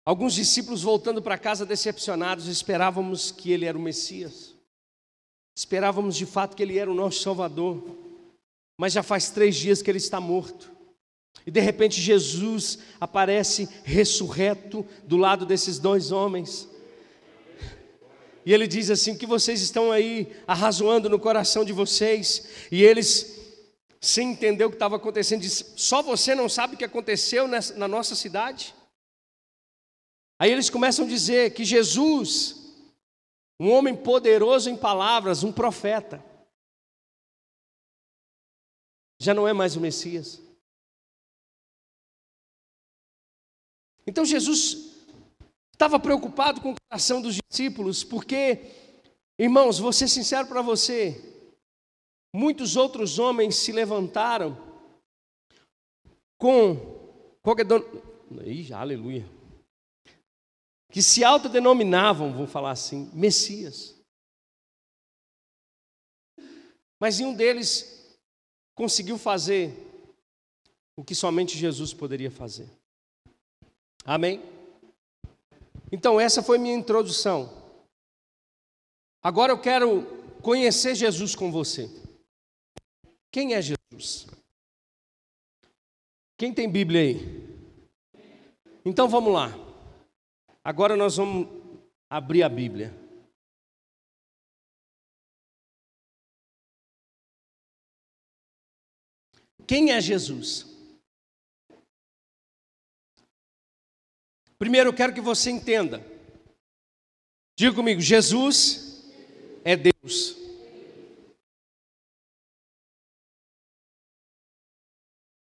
[0.04, 4.54] alguns discípulos voltando para casa decepcionados, esperávamos que ele era o Messias,
[5.56, 7.82] esperávamos de fato que ele era o nosso Salvador,
[8.78, 10.76] mas já faz três dias que ele está morto.
[11.48, 16.68] E de repente Jesus aparece ressurreto do lado desses dois homens.
[18.44, 23.34] E ele diz assim: que vocês estão aí arrazoando no coração de vocês, e eles
[23.98, 27.88] sem entender o que estava acontecendo, disse: Só você não sabe o que aconteceu na
[27.88, 28.74] nossa cidade?
[30.38, 32.56] Aí eles começam a dizer que Jesus,
[33.58, 36.22] um homem poderoso em palavras, um profeta,
[39.18, 40.46] já não é mais o Messias.
[44.08, 44.96] Então Jesus
[45.72, 48.72] estava preocupado com o coração dos discípulos, porque,
[49.38, 51.28] irmãos, vou ser sincero para você,
[52.34, 54.56] Muitos outros homens se levantaram
[56.36, 56.76] com
[57.42, 57.80] qualquer don...
[58.44, 59.26] Ih, aleluia.
[60.92, 63.98] Que se autodenominavam, vamos falar assim, Messias.
[67.00, 68.16] Mas nenhum deles
[68.74, 69.72] conseguiu fazer
[70.96, 72.68] o que somente Jesus poderia fazer.
[74.08, 74.40] Amém?
[75.92, 77.46] Então, essa foi minha introdução.
[79.22, 80.06] Agora eu quero
[80.40, 81.90] conhecer Jesus com você.
[83.30, 84.26] Quem é Jesus?
[86.38, 87.16] Quem tem Bíblia aí?
[88.82, 89.48] Então vamos lá.
[90.64, 91.46] Agora nós vamos
[92.08, 92.94] abrir a Bíblia.
[99.66, 100.77] Quem é Jesus?
[104.58, 106.04] Primeiro eu quero que você entenda.
[107.56, 109.04] Diga comigo: Jesus
[109.64, 110.36] é Deus.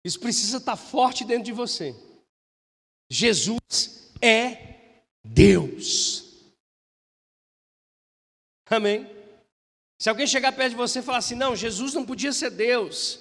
[0.05, 1.95] Isso precisa estar forte dentro de você.
[3.11, 4.75] Jesus é
[5.25, 6.25] Deus.
[8.67, 9.09] Amém?
[9.99, 13.21] Se alguém chegar perto de você e falar assim, não, Jesus não podia ser Deus.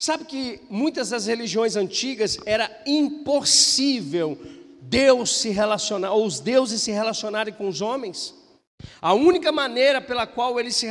[0.00, 4.36] Sabe que muitas das religiões antigas era impossível
[4.88, 8.34] Deus se relacionar, ou os deuses se relacionarem com os homens.
[9.00, 10.86] A única maneira pela qual eles se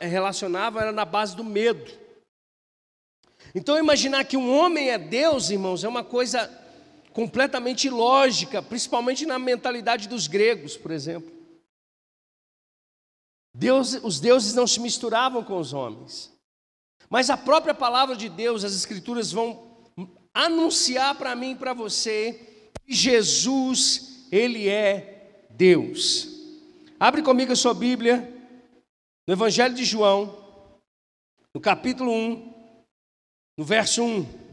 [0.00, 1.92] relacionavam era na base do medo.
[3.54, 6.50] Então, imaginar que um homem é Deus, irmãos, é uma coisa
[7.12, 11.32] completamente ilógica, principalmente na mentalidade dos gregos, por exemplo.
[13.54, 16.32] Deus, os deuses não se misturavam com os homens.
[17.08, 19.86] Mas a própria palavra de Deus, as Escrituras vão
[20.34, 22.55] anunciar para mim e para você
[22.86, 26.28] Jesus, Ele é Deus.
[26.98, 28.32] Abre comigo a sua Bíblia,
[29.26, 30.44] no Evangelho de João,
[31.54, 32.54] no capítulo 1,
[33.58, 34.46] no verso 1.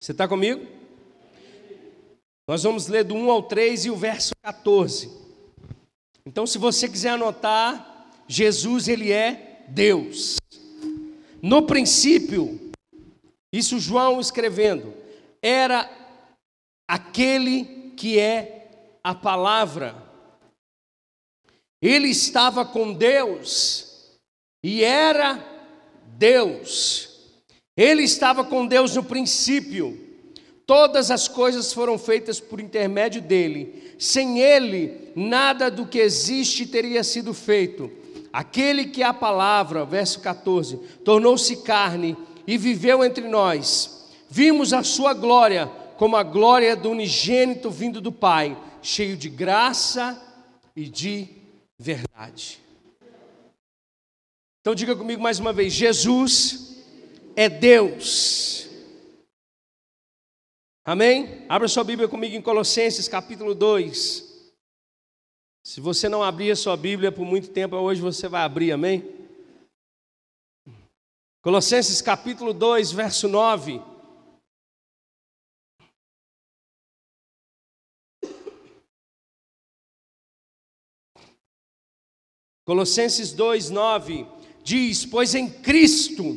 [0.00, 0.66] Você está comigo?
[2.48, 5.12] Nós vamos ler do 1 ao 3 e o verso 14.
[6.24, 10.37] Então, se você quiser anotar, Jesus, Ele é Deus.
[11.42, 12.72] No princípio,
[13.52, 14.94] isso João escrevendo,
[15.40, 15.90] era
[16.88, 18.68] aquele que é
[19.02, 19.94] a palavra.
[21.80, 24.18] Ele estava com Deus
[24.64, 25.44] e era
[26.16, 27.08] Deus.
[27.76, 30.06] Ele estava com Deus no princípio.
[30.66, 33.94] Todas as coisas foram feitas por intermédio dele.
[33.98, 37.90] Sem ele, nada do que existe teria sido feito.
[38.38, 44.08] Aquele que é a palavra, verso 14, tornou-se carne e viveu entre nós.
[44.30, 50.22] Vimos a sua glória como a glória do unigênito vindo do Pai, cheio de graça
[50.76, 51.26] e de
[51.76, 52.60] verdade.
[54.60, 56.76] Então diga comigo mais uma vez: Jesus
[57.34, 58.68] é Deus.
[60.84, 61.44] Amém?
[61.48, 64.27] Abra sua Bíblia comigo em Colossenses capítulo 2.
[65.62, 69.04] Se você não abrir a sua Bíblia por muito tempo, hoje você vai abrir, amém?
[71.42, 73.80] Colossenses capítulo 2, verso 9.
[82.64, 84.26] Colossenses 2, 9
[84.62, 86.36] diz: Pois em Cristo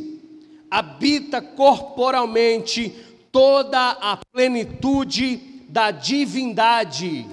[0.69, 2.89] habita corporalmente
[3.31, 7.25] toda a plenitude da divindade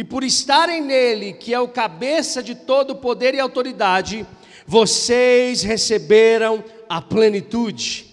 [0.00, 4.26] e por estarem nele, que é o cabeça de todo poder e autoridade,
[4.66, 8.06] vocês receberam a plenitude.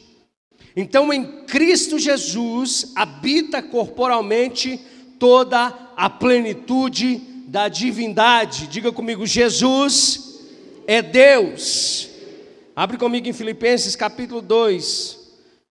[0.75, 4.77] Então, em Cristo Jesus habita corporalmente
[5.17, 8.67] toda a plenitude da divindade.
[8.67, 10.41] Diga comigo, Jesus
[10.85, 12.09] é Deus.
[12.75, 15.19] Abre comigo em Filipenses capítulo 2,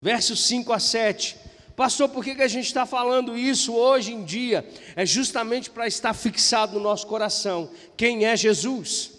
[0.01, 1.44] versos 5 a 7.
[1.75, 4.65] Pastor, por que, que a gente está falando isso hoje em dia?
[4.95, 7.69] É justamente para estar fixado no nosso coração.
[7.97, 9.11] Quem é Jesus?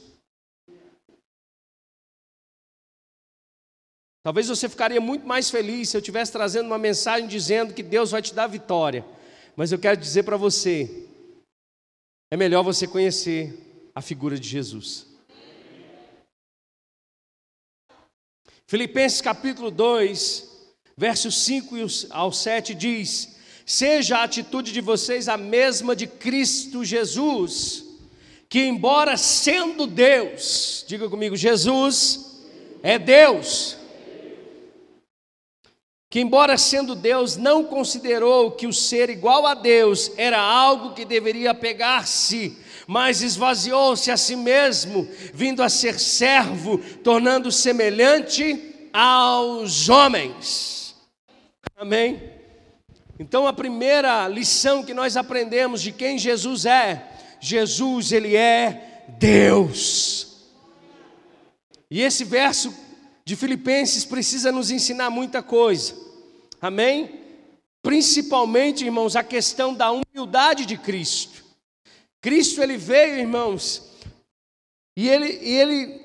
[4.23, 8.11] Talvez você ficaria muito mais feliz se eu estivesse trazendo uma mensagem dizendo que Deus
[8.11, 9.05] vai te dar vitória.
[9.55, 11.07] Mas eu quero dizer para você:
[12.31, 15.07] é melhor você conhecer a figura de Jesus.
[18.67, 20.46] Filipenses capítulo 2,
[20.99, 21.77] versos 5
[22.09, 23.37] ao 7 diz:
[23.67, 27.85] Seja a atitude de vocês a mesma de Cristo Jesus,
[28.49, 32.47] que, embora sendo Deus, diga comigo, Jesus
[32.83, 33.77] é Deus,
[36.09, 41.05] que, embora sendo Deus, não considerou que o ser igual a Deus era algo que
[41.05, 50.75] deveria pegar-se, mas esvaziou-se a si mesmo, vindo a ser servo, tornando semelhante aos homens.
[51.79, 52.33] Amém?
[53.18, 57.06] Então a primeira lição que nós aprendemos de quem Jesus é,
[57.38, 60.46] Jesus ele é Deus.
[61.90, 62.74] E esse verso
[63.27, 65.94] de Filipenses precisa nos ensinar muita coisa.
[66.62, 67.20] Amém?
[67.83, 71.44] Principalmente, irmãos, a questão da humildade de Cristo.
[72.22, 73.92] Cristo ele veio, irmãos,
[74.96, 76.00] e ele, e ele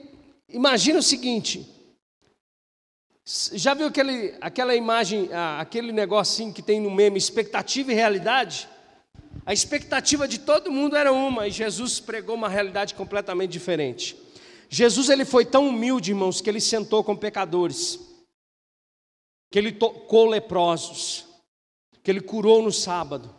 [0.49, 1.65] imagina o seguinte:
[3.25, 8.67] já viu aquele, aquela imagem, aquele negocinho que tem no meme, expectativa e realidade?
[9.45, 14.17] A expectativa de todo mundo era uma e Jesus pregou uma realidade completamente diferente.
[14.69, 17.99] Jesus ele foi tão humilde, irmãos, que ele sentou com pecadores,
[19.51, 21.25] que ele tocou leprosos,
[22.03, 23.35] que ele curou no sábado.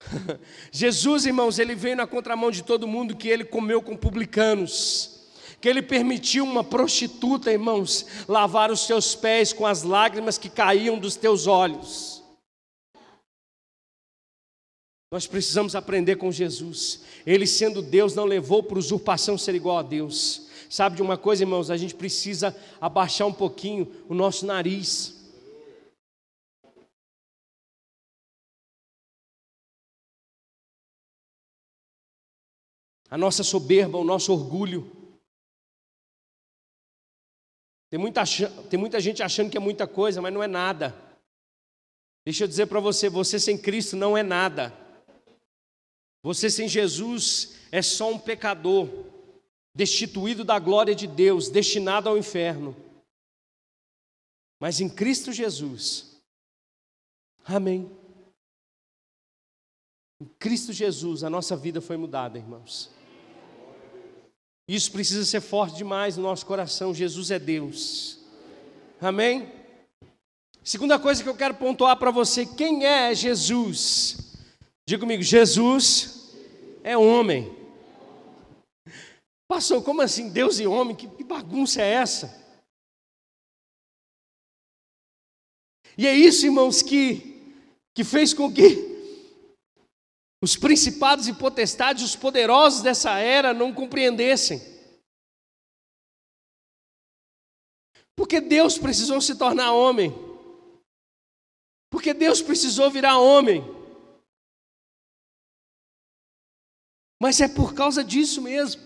[0.72, 5.17] Jesus, irmãos, ele veio na contramão de todo mundo que ele comeu com publicanos
[5.60, 10.98] que ele permitiu uma prostituta, irmãos, lavar os seus pés com as lágrimas que caíam
[10.98, 12.22] dos teus olhos.
[15.10, 17.02] Nós precisamos aprender com Jesus.
[17.26, 20.46] Ele, sendo Deus, não levou para usurpação ser igual a Deus.
[20.68, 21.70] Sabe de uma coisa, irmãos?
[21.70, 25.16] A gente precisa abaixar um pouquinho o nosso nariz.
[33.10, 34.97] A nossa soberba, o nosso orgulho.
[37.90, 38.22] Tem muita,
[38.68, 40.94] tem muita gente achando que é muita coisa, mas não é nada.
[42.24, 44.72] Deixa eu dizer para você: você sem Cristo não é nada.
[46.22, 48.88] Você sem Jesus é só um pecador,
[49.74, 52.76] destituído da glória de Deus, destinado ao inferno.
[54.60, 56.20] Mas em Cristo Jesus,
[57.44, 57.90] amém.
[60.20, 62.90] Em Cristo Jesus, a nossa vida foi mudada, irmãos.
[64.68, 66.94] Isso precisa ser forte demais no nosso coração.
[66.94, 68.18] Jesus é Deus.
[69.00, 69.50] Amém?
[70.62, 74.36] Segunda coisa que eu quero pontuar para você: quem é Jesus?
[74.86, 76.34] Diga comigo, Jesus
[76.84, 77.56] é homem.
[79.48, 80.94] Passou, como assim, Deus e homem?
[80.94, 82.46] Que, que bagunça é essa?
[85.96, 87.56] E é isso, irmãos, que,
[87.94, 88.97] que fez com que
[90.40, 94.60] os principados e potestades, os poderosos dessa era não compreendessem.
[98.14, 100.12] Porque Deus precisou se tornar homem.
[101.90, 103.64] Porque Deus precisou virar homem.
[107.20, 108.82] Mas é por causa disso mesmo.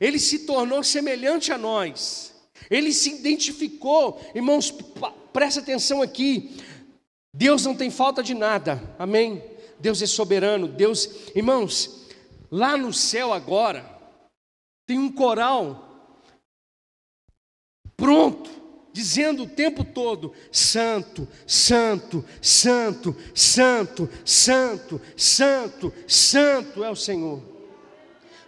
[0.00, 2.34] Ele se tornou semelhante a nós.
[2.70, 4.20] Ele se identificou.
[4.34, 4.70] Irmãos,
[5.32, 6.56] presta atenção aqui.
[7.34, 8.94] Deus não tem falta de nada.
[8.98, 9.55] Amém?
[9.78, 12.06] Deus é soberano, Deus, irmãos,
[12.50, 13.84] lá no céu agora
[14.86, 15.86] tem um coral
[17.96, 18.50] pronto,
[18.92, 27.42] dizendo o tempo todo: Santo, Santo, Santo, Santo, Santo, Santo, Santo é o Senhor.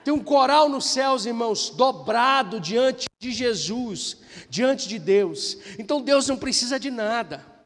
[0.04, 4.18] Tem um coral nos céus, irmãos, dobrado diante de Jesus,
[4.48, 5.58] diante de Deus.
[5.78, 7.57] Então Deus não precisa de nada.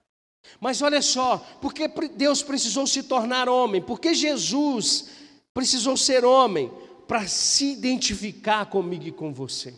[0.61, 3.81] Mas olha só, porque Deus precisou se tornar homem?
[3.81, 5.07] Porque Jesus
[5.55, 6.71] precisou ser homem
[7.07, 9.75] para se identificar comigo e com você.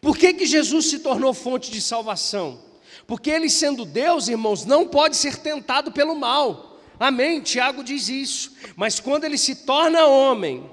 [0.00, 2.60] Por que, que Jesus se tornou fonte de salvação?
[3.06, 6.80] Porque ele, sendo Deus, irmãos, não pode ser tentado pelo mal.
[6.98, 7.40] Amém?
[7.40, 8.52] Tiago diz isso.
[8.76, 10.68] Mas quando ele se torna homem,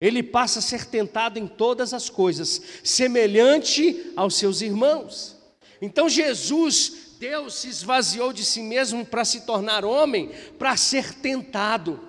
[0.00, 5.36] ele passa a ser tentado em todas as coisas, semelhante aos seus irmãos.
[5.82, 12.00] Então Jesus Deus se esvaziou de si mesmo para se tornar homem, para ser tentado,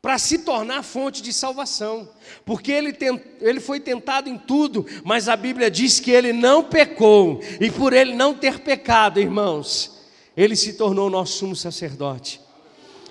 [0.00, 2.08] para se tornar fonte de salvação,
[2.42, 6.64] porque ele, tent, ele foi tentado em tudo, mas a Bíblia diz que ele não
[6.64, 10.00] pecou, e por ele não ter pecado, irmãos,
[10.34, 12.40] ele se tornou nosso sumo sacerdote.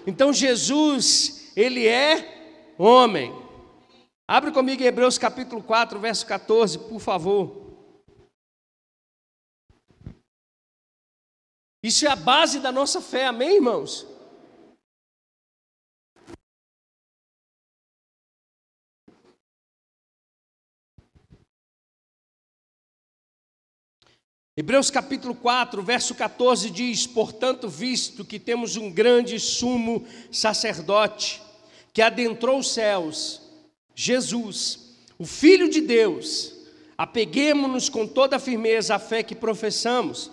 [0.08, 3.32] Então Jesus, ele é homem.
[4.28, 7.61] Abre comigo Hebreus capítulo 4, verso 14, por favor.
[11.84, 14.06] Isso é a base da nossa fé, amém, irmãos?
[24.56, 31.42] Hebreus capítulo 4, verso 14 diz: Portanto, visto que temos um grande sumo sacerdote
[31.92, 33.42] que adentrou os céus,
[33.96, 36.54] Jesus, o Filho de Deus,
[36.96, 40.30] apeguemos-nos com toda a firmeza à fé que professamos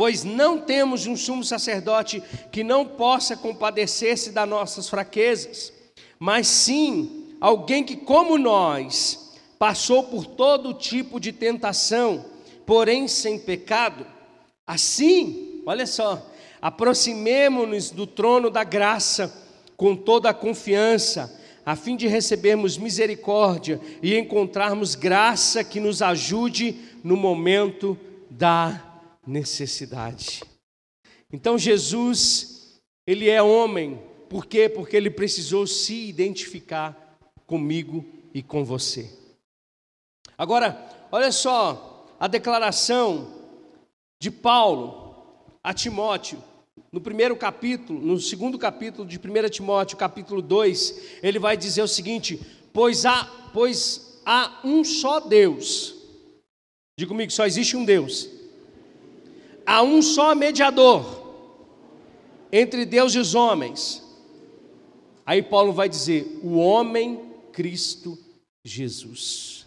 [0.00, 5.74] Pois não temos um sumo sacerdote que não possa compadecer-se das nossas fraquezas,
[6.18, 12.24] mas sim alguém que, como nós, passou por todo tipo de tentação,
[12.64, 14.06] porém sem pecado.
[14.66, 16.26] Assim, olha só,
[16.62, 19.30] aproximemo-nos do trono da graça
[19.76, 26.74] com toda a confiança, a fim de recebermos misericórdia e encontrarmos graça que nos ajude
[27.04, 27.98] no momento
[28.30, 28.89] da
[29.26, 30.42] necessidade.
[31.32, 34.68] Então Jesus, ele é homem, por quê?
[34.68, 39.10] Porque ele precisou se identificar comigo e com você.
[40.38, 43.28] Agora, olha só a declaração
[44.20, 45.10] de Paulo
[45.62, 46.42] a Timóteo,
[46.92, 51.88] no primeiro capítulo, no segundo capítulo de 1 Timóteo, capítulo 2, ele vai dizer o
[51.88, 52.40] seguinte:
[52.72, 55.94] pois há, pois há um só Deus.
[56.98, 58.28] Diga comigo, só existe um Deus.
[59.66, 61.20] Há um só mediador
[62.52, 64.04] entre Deus e os homens.
[65.24, 68.18] Aí Paulo vai dizer: o homem Cristo
[68.64, 69.66] Jesus.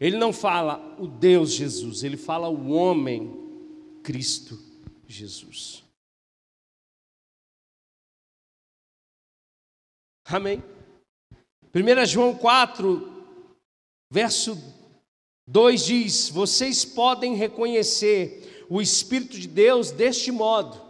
[0.00, 3.30] Ele não fala o Deus Jesus, ele fala o homem
[4.02, 4.58] Cristo
[5.06, 5.84] Jesus.
[10.24, 10.62] Amém?
[11.74, 13.24] 1 João 4,
[14.10, 14.56] verso
[15.46, 20.80] 2 diz: Vocês podem reconhecer o Espírito de Deus deste modo.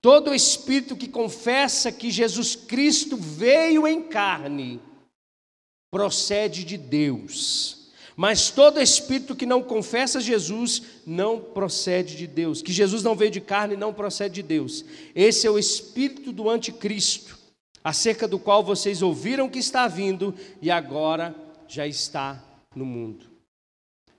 [0.00, 4.80] Todo espírito que confessa que Jesus Cristo veio em carne
[5.90, 7.90] procede de Deus.
[8.16, 12.62] Mas todo espírito que não confessa Jesus não procede de Deus.
[12.62, 14.84] Que Jesus não veio de carne não procede de Deus.
[15.14, 17.38] Esse é o espírito do anticristo,
[17.82, 21.34] acerca do qual vocês ouviram que está vindo e agora
[21.68, 22.42] já está
[22.74, 23.26] no mundo.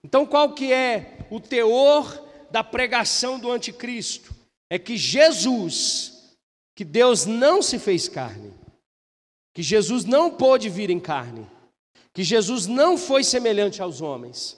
[0.03, 4.33] Então, qual que é o teor da pregação do anticristo?
[4.69, 6.35] É que Jesus,
[6.75, 8.53] que Deus não se fez carne,
[9.53, 11.47] que Jesus não pôde vir em carne,
[12.13, 14.57] que Jesus não foi semelhante aos homens.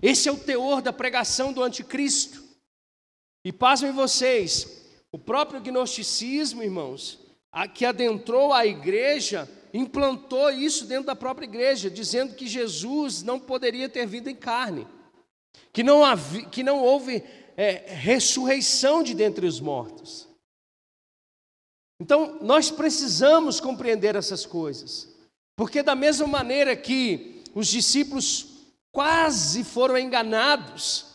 [0.00, 2.44] Esse é o teor da pregação do anticristo.
[3.44, 7.18] E pasmem vocês, o próprio gnosticismo, irmãos,
[7.52, 13.38] a que adentrou a igreja, implantou isso dentro da própria igreja, dizendo que Jesus não
[13.38, 14.86] poderia ter vindo em carne,
[15.72, 17.22] que não, havia, que não houve
[17.56, 20.28] é, ressurreição de dentre os mortos.
[22.00, 25.08] Então, nós precisamos compreender essas coisas.
[25.56, 28.46] Porque, da mesma maneira que os discípulos
[28.92, 31.06] quase foram enganados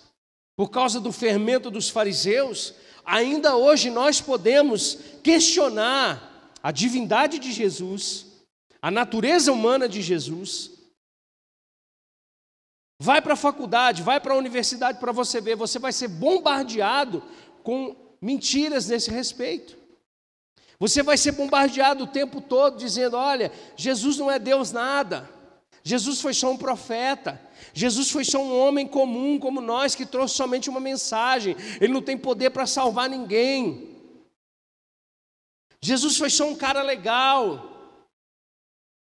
[0.56, 2.74] por causa do fermento dos fariseus,
[3.06, 8.28] ainda hoje nós podemos questionar a divindade de Jesus,
[8.82, 10.72] a natureza humana de Jesus.
[13.04, 17.24] Vai para a faculdade, vai para a universidade para você ver, você vai ser bombardeado
[17.64, 19.76] com mentiras nesse respeito.
[20.80, 25.28] Você vai ser bombardeado o tempo todo dizendo: olha, Jesus não é Deus nada.
[25.84, 27.42] Jesus foi só um profeta.
[27.74, 31.56] Jesus foi só um homem comum como nós que trouxe somente uma mensagem.
[31.82, 33.98] Ele não tem poder para salvar ninguém.
[35.82, 37.98] Jesus foi só um cara legal.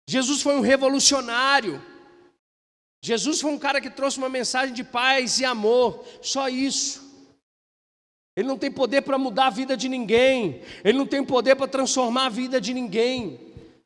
[0.05, 1.94] Jesus foi um revolucionário.
[3.06, 6.03] Jesus foi um cara que trouxe uma mensagem de paz e amor.
[6.24, 7.06] Só isso.
[8.36, 10.64] Ele não tem poder para mudar a vida de ninguém.
[10.84, 13.39] Ele não tem poder para transformar a vida de ninguém.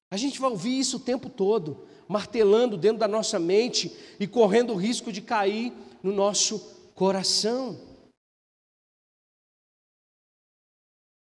[0.10, 4.72] A gente vai ouvir isso o tempo todo, martelando dentro da nossa mente e correndo
[4.72, 6.58] o risco de cair no nosso
[6.96, 7.78] coração.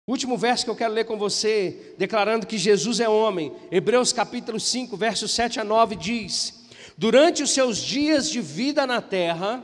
[0.08, 4.58] Último verso que eu quero ler com você, declarando que Jesus é homem, Hebreus capítulo
[4.58, 6.55] 5, versos 7 a 9 diz:
[6.96, 9.62] Durante os seus dias de vida na terra,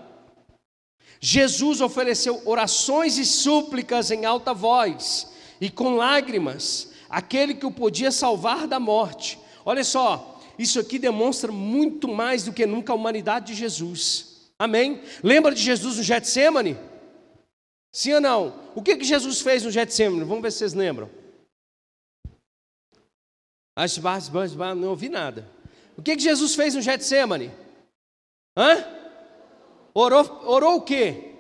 [1.21, 8.11] Jesus ofereceu orações e súplicas em alta voz e com lágrimas, aquele que o podia
[8.11, 9.39] salvar da morte.
[9.65, 14.51] Olha só, isso aqui demonstra muito mais do que nunca a humanidade de Jesus.
[14.59, 15.03] Amém?
[15.23, 16.77] Lembra de Jesus no Getsemane?
[17.93, 18.61] Sim ou não?
[18.75, 20.25] O que, que Jesus fez no Getsemane?
[20.25, 21.09] Vamos ver se vocês lembram.
[24.75, 25.49] Não ouvi nada.
[25.97, 27.51] O que, que Jesus fez no Getsemane?
[28.57, 28.85] Hã?
[29.95, 31.35] Orou, orou o quê?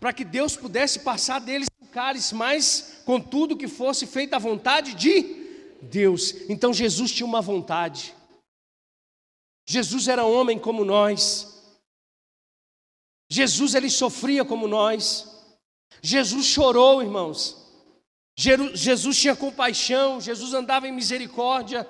[0.00, 4.94] Para que Deus pudesse passar deles o cálice, mas contudo que fosse feita a vontade
[4.94, 5.22] de
[5.82, 6.32] Deus.
[6.48, 8.14] Então Jesus tinha uma vontade.
[9.66, 11.62] Jesus era homem como nós.
[13.30, 15.30] Jesus ele sofria como nós.
[16.02, 17.63] Jesus chorou, irmãos.
[18.36, 21.86] Jesus tinha compaixão, Jesus andava em misericórdia.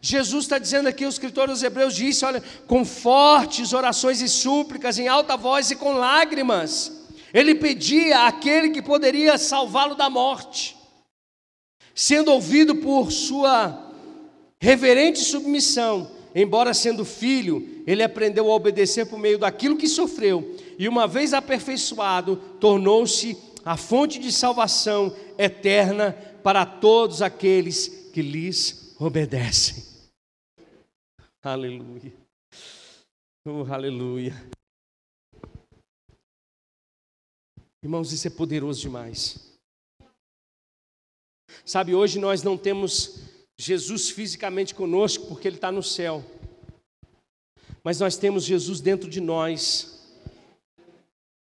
[0.00, 4.98] Jesus está dizendo aqui, o escritor dos Hebreus disse: olha, com fortes orações e súplicas,
[4.98, 10.76] em alta voz e com lágrimas, ele pedia àquele que poderia salvá-lo da morte,
[11.94, 13.92] sendo ouvido por sua
[14.60, 20.88] reverente submissão, embora sendo filho, ele aprendeu a obedecer por meio daquilo que sofreu, e
[20.88, 26.12] uma vez aperfeiçoado, tornou-se a fonte de salvação eterna
[26.42, 29.82] para todos aqueles que lhes obedecem.
[31.42, 32.12] Aleluia.
[33.46, 34.32] Oh, aleluia.
[37.82, 39.58] Irmãos, isso é poderoso demais.
[41.64, 43.20] Sabe, hoje nós não temos
[43.58, 46.24] Jesus fisicamente conosco porque Ele está no céu,
[47.82, 49.93] mas nós temos Jesus dentro de nós,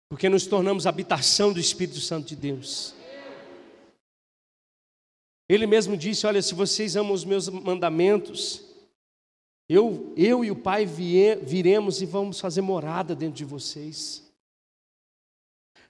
[0.10, 2.96] porque nos tornamos habitação do Espírito Santo de Deus.
[5.50, 8.64] Ele mesmo disse: Olha, se vocês amam os meus mandamentos,
[9.70, 14.24] eu, eu e o Pai viremos e vamos fazer morada dentro de vocês.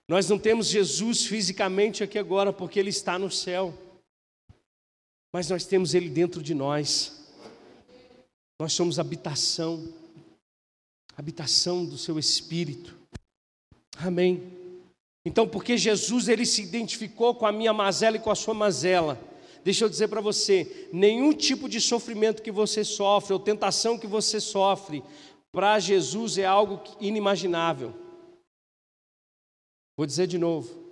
[0.07, 3.73] Nós não temos Jesus fisicamente aqui agora, porque Ele está no céu,
[5.33, 7.27] mas nós temos Ele dentro de nós.
[8.59, 9.93] Nós somos habitação,
[11.15, 12.96] habitação do Seu Espírito.
[13.99, 14.57] Amém.
[15.25, 19.19] Então, porque Jesus ele se identificou com a minha mazela e com a sua mazela,
[19.63, 24.07] deixa eu dizer para você: nenhum tipo de sofrimento que você sofre, ou tentação que
[24.07, 25.03] você sofre,
[25.51, 27.93] para Jesus é algo inimaginável.
[29.97, 30.87] Vou dizer de novo.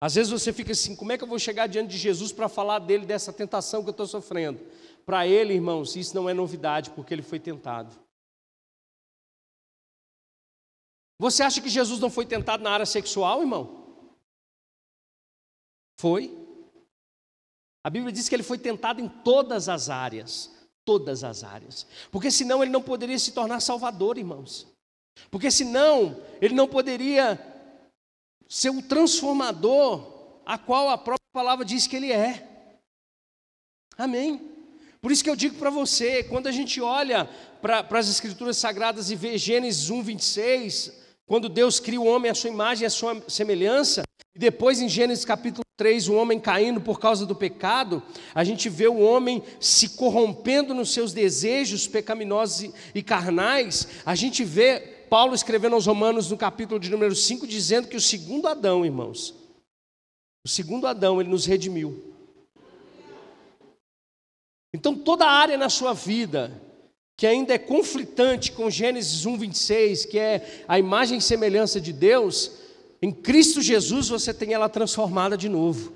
[0.00, 2.48] Às vezes você fica assim: como é que eu vou chegar diante de Jesus para
[2.48, 4.60] falar dele, dessa tentação que eu estou sofrendo?
[5.06, 7.94] Para ele, irmãos, isso não é novidade, porque ele foi tentado.
[11.20, 14.08] Você acha que Jesus não foi tentado na área sexual, irmão?
[15.98, 16.34] Foi.
[17.84, 20.50] A Bíblia diz que ele foi tentado em todas as áreas.
[20.82, 21.86] Todas as áreas.
[22.10, 24.66] Porque senão ele não poderia se tornar salvador, irmãos.
[25.30, 27.38] Porque senão ele não poderia
[28.48, 32.72] ser o transformador a qual a própria palavra diz que ele é.
[33.98, 34.40] Amém.
[35.02, 37.28] Por isso que eu digo para você, quando a gente olha
[37.60, 40.99] para as escrituras sagradas e vê Gênesis 1, 26,
[41.30, 44.02] quando Deus cria o homem à sua imagem e à sua semelhança,
[44.34, 48.02] e depois em Gênesis capítulo 3, o homem caindo por causa do pecado,
[48.34, 54.42] a gente vê o homem se corrompendo nos seus desejos pecaminosos e carnais, a gente
[54.42, 58.84] vê Paulo escrevendo aos Romanos no capítulo de número 5, dizendo que o segundo Adão,
[58.84, 59.32] irmãos,
[60.44, 62.12] o segundo Adão, ele nos redimiu.
[64.74, 66.60] Então, toda área na sua vida
[67.20, 71.92] que ainda é conflitante com Gênesis 1, 26, que é a imagem e semelhança de
[71.92, 72.52] Deus,
[73.02, 75.92] em Cristo Jesus você tem ela transformada de novo.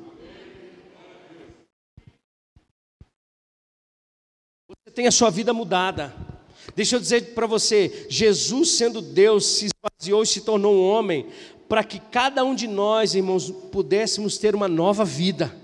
[4.69, 6.15] Você tem a sua vida mudada.
[6.77, 11.27] Deixa eu dizer para você: Jesus, sendo Deus, se esvaziou e se tornou um homem,
[11.67, 15.57] para que cada um de nós, irmãos, pudéssemos ter uma nova vida,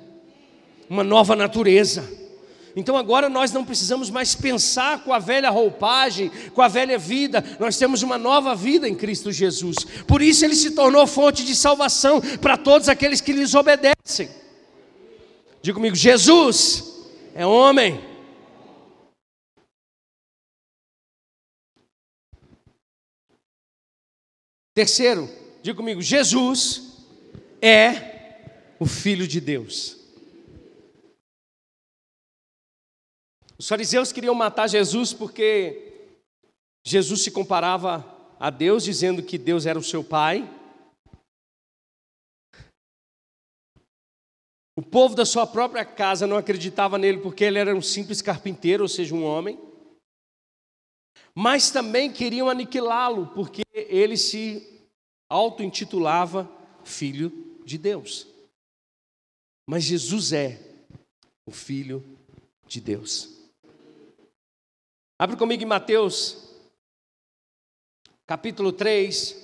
[0.88, 2.29] uma nova natureza.
[2.76, 7.44] Então agora nós não precisamos mais pensar com a velha roupagem, com a velha vida,
[7.58, 9.76] nós temos uma nova vida em Cristo Jesus.
[10.06, 14.30] Por isso ele se tornou fonte de salvação para todos aqueles que lhes obedecem.
[15.62, 18.00] Diga comigo: Jesus é homem.
[24.74, 25.28] Terceiro,
[25.62, 27.04] diga comigo: Jesus
[27.60, 29.99] é o Filho de Deus.
[33.60, 36.08] Os fariseus queriam matar Jesus porque
[36.82, 38.02] Jesus se comparava
[38.40, 40.48] a Deus, dizendo que Deus era o seu pai.
[44.74, 48.84] O povo da sua própria casa não acreditava nele porque ele era um simples carpinteiro,
[48.84, 49.58] ou seja, um homem
[51.34, 54.86] mas também queriam aniquilá-lo, porque ele se
[55.28, 56.50] auto-intitulava
[56.84, 58.26] Filho de Deus.
[59.66, 60.60] Mas Jesus é
[61.46, 62.04] o Filho
[62.66, 63.39] de Deus.
[65.20, 66.48] Abre comigo em Mateus,
[68.26, 69.36] capítulo 3,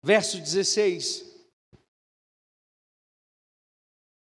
[0.00, 1.48] verso 16.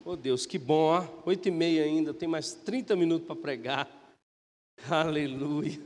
[0.04, 1.24] Oh Deus, que bom, ó.
[1.28, 3.88] Oito e meia ainda, tem mais 30 minutos para pregar.
[4.90, 5.80] Aleluia.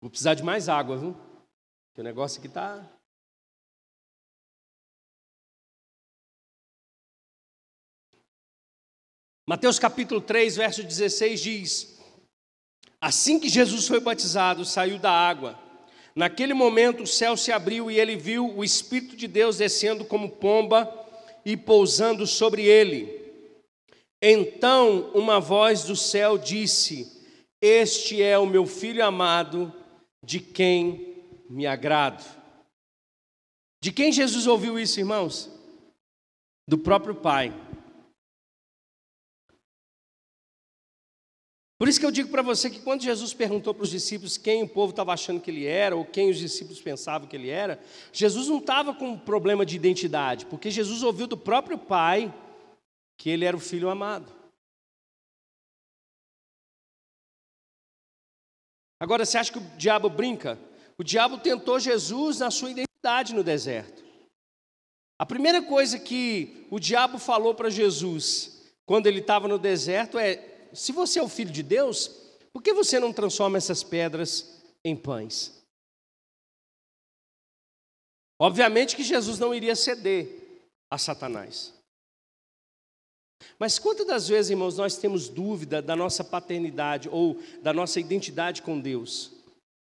[0.00, 1.12] Vou precisar de mais água, viu?
[1.88, 2.88] Porque o negócio aqui está.
[9.46, 11.98] Mateus capítulo 3, verso 16 diz:
[13.00, 15.58] Assim que Jesus foi batizado, saiu da água.
[16.16, 20.30] Naquele momento o céu se abriu e ele viu o Espírito de Deus descendo como
[20.30, 20.90] pomba
[21.44, 23.22] e pousando sobre ele.
[24.22, 27.22] Então uma voz do céu disse:
[27.60, 29.70] Este é o meu filho amado
[30.24, 32.24] de quem me agrado.
[33.82, 35.50] De quem Jesus ouviu isso, irmãos?
[36.66, 37.52] Do próprio Pai.
[41.76, 44.62] Por isso que eu digo para você que quando Jesus perguntou para os discípulos quem
[44.62, 47.80] o povo estava achando que ele era, ou quem os discípulos pensavam que ele era,
[48.12, 52.32] Jesus não estava com um problema de identidade, porque Jesus ouviu do próprio Pai
[53.16, 54.32] que ele era o filho amado.
[59.00, 60.58] Agora, você acha que o diabo brinca?
[60.96, 64.04] O diabo tentou Jesus na sua identidade no deserto.
[65.18, 70.53] A primeira coisa que o diabo falou para Jesus quando ele estava no deserto é:
[70.74, 72.08] se você é o filho de Deus,
[72.52, 75.64] por que você não transforma essas pedras em pães?
[78.38, 80.28] Obviamente que Jesus não iria ceder
[80.90, 81.72] a Satanás.
[83.58, 88.62] Mas quantas das vezes, irmãos, nós temos dúvida da nossa paternidade ou da nossa identidade
[88.62, 89.32] com Deus?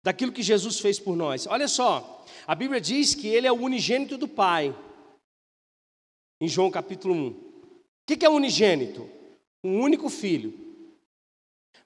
[0.04, 1.46] Daquilo que Jesus fez por nós.
[1.48, 4.76] Olha só, a Bíblia diz que Ele é o unigênito do Pai,
[6.42, 7.28] em João capítulo 1.
[7.30, 7.46] O
[8.08, 9.10] que é unigênito?
[9.64, 10.69] Um único filho.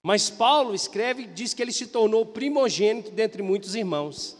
[0.05, 4.37] Mas Paulo escreve e diz que ele se tornou primogênito dentre muitos irmãos.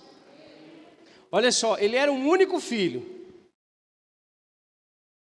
[1.32, 3.04] Olha só, ele era um único filho.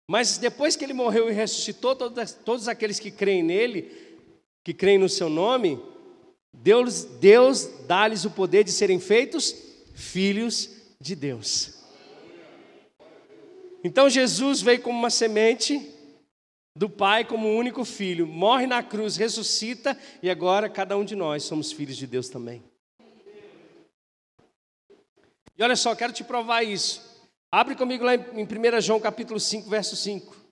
[0.10, 3.92] Mas depois que ele morreu e ressuscitou, todos, todos aqueles que creem nele,
[4.64, 5.80] que creem no seu nome,
[6.52, 9.56] Deus, Deus dá-lhes o poder de serem feitos
[9.94, 10.70] filhos
[11.00, 11.76] de Deus.
[13.84, 15.95] Então Jesus veio como uma semente
[16.76, 21.44] do Pai como único filho, morre na cruz, ressuscita e agora cada um de nós
[21.44, 22.62] somos filhos de Deus também.
[25.58, 27.02] E olha só, quero te provar isso.
[27.50, 30.45] Abre comigo lá em 1 João capítulo 5, verso 5.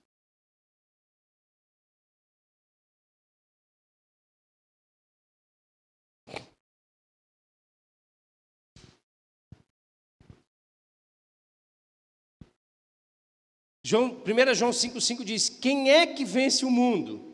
[13.85, 17.33] João, 1 João 5,5 diz: Quem é que vence o mundo?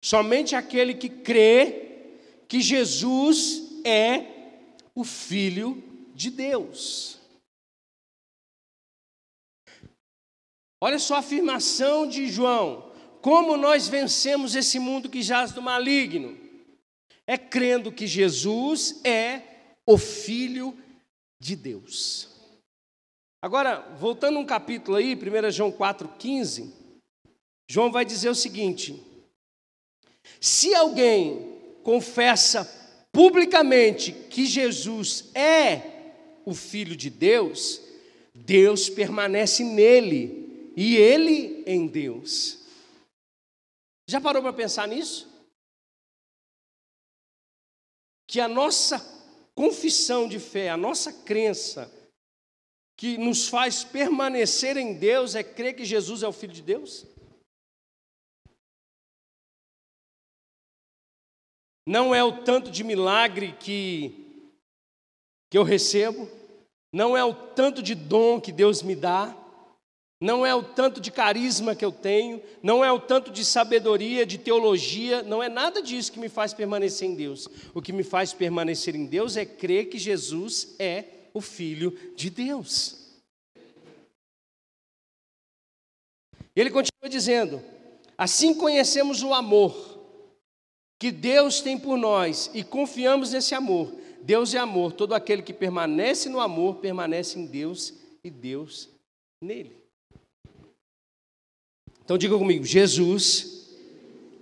[0.00, 2.16] Somente aquele que crê
[2.48, 4.26] que Jesus é
[4.94, 5.82] o Filho
[6.14, 7.18] de Deus.
[10.80, 12.90] Olha só a afirmação de João:
[13.20, 16.40] como nós vencemos esse mundo que jaz do maligno?
[17.26, 19.42] É crendo que Jesus é
[19.86, 20.76] o Filho
[21.38, 22.31] de Deus.
[23.42, 26.72] Agora, voltando um capítulo aí, 1 João 4,15,
[27.68, 29.02] João vai dizer o seguinte:
[30.40, 32.64] se alguém confessa
[33.10, 36.12] publicamente que Jesus é
[36.44, 37.80] o Filho de Deus,
[38.32, 42.60] Deus permanece nele e ele em Deus.
[44.08, 45.28] Já parou para pensar nisso?
[48.28, 49.00] Que a nossa
[49.52, 51.90] confissão de fé, a nossa crença,
[53.02, 57.04] que nos faz permanecer em Deus é crer que Jesus é o Filho de Deus?
[61.84, 64.46] Não é o tanto de milagre que,
[65.50, 66.30] que eu recebo,
[66.94, 69.36] não é o tanto de dom que Deus me dá,
[70.20, 74.24] não é o tanto de carisma que eu tenho, não é o tanto de sabedoria,
[74.24, 77.48] de teologia, não é nada disso que me faz permanecer em Deus.
[77.74, 82.30] O que me faz permanecer em Deus é crer que Jesus é o Filho de
[82.30, 83.02] Deus.
[86.54, 87.62] Ele continua dizendo:
[88.16, 89.92] assim conhecemos o amor
[90.98, 93.92] que Deus tem por nós e confiamos nesse amor.
[94.22, 98.88] Deus é amor, todo aquele que permanece no amor permanece em Deus e Deus
[99.42, 99.76] nele.
[102.04, 103.68] Então diga comigo: Jesus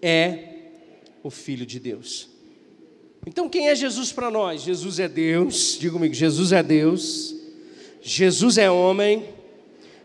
[0.03, 0.51] é
[1.23, 2.30] o Filho de Deus.
[3.27, 4.63] Então, quem é Jesus para nós?
[4.63, 7.35] Jesus é Deus, diga comigo: Jesus é Deus,
[8.01, 9.29] Jesus é homem,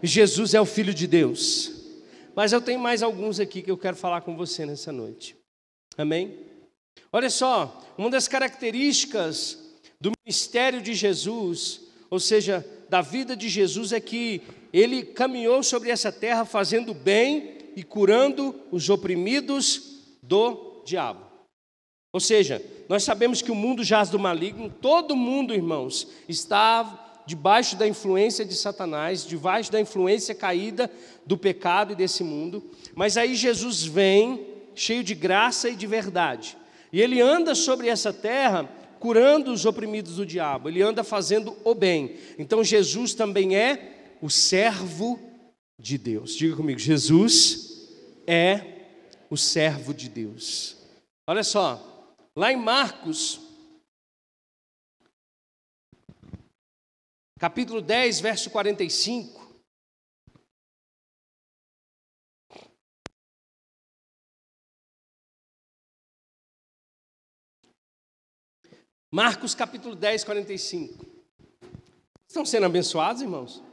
[0.03, 1.71] Jesus é o Filho de Deus.
[2.35, 5.35] Mas eu tenho mais alguns aqui que eu quero falar com você nessa noite,
[5.97, 6.37] amém?
[7.11, 9.57] Olha só, uma das características
[10.01, 14.41] do ministério de Jesus, ou seja, da vida de Jesus, é que
[14.73, 21.24] ele caminhou sobre essa terra fazendo bem e curando os oprimidos do diabo.
[22.15, 27.75] Ou seja, nós sabemos que o mundo jaz do maligno, todo mundo, irmãos, está debaixo
[27.75, 30.89] da influência de Satanás, debaixo da influência caída
[31.25, 32.63] do pecado e desse mundo.
[32.95, 36.57] Mas aí Jesus vem, cheio de graça e de verdade,
[36.89, 38.63] e ele anda sobre essa terra
[38.97, 42.15] curando os oprimidos do diabo, ele anda fazendo o bem.
[42.39, 45.19] Então Jesus também é o servo
[45.77, 46.33] de Deus.
[46.33, 47.89] Diga comigo, Jesus
[48.25, 48.61] é
[49.29, 50.77] o servo de Deus.
[51.27, 51.91] Olha só,
[52.37, 53.39] Lá em Marcos,
[57.39, 59.45] capítulo 10, verso 45.
[69.09, 71.05] Marcos capítulo 10, 45.
[72.27, 73.63] Estão sendo abençoados, irmãos?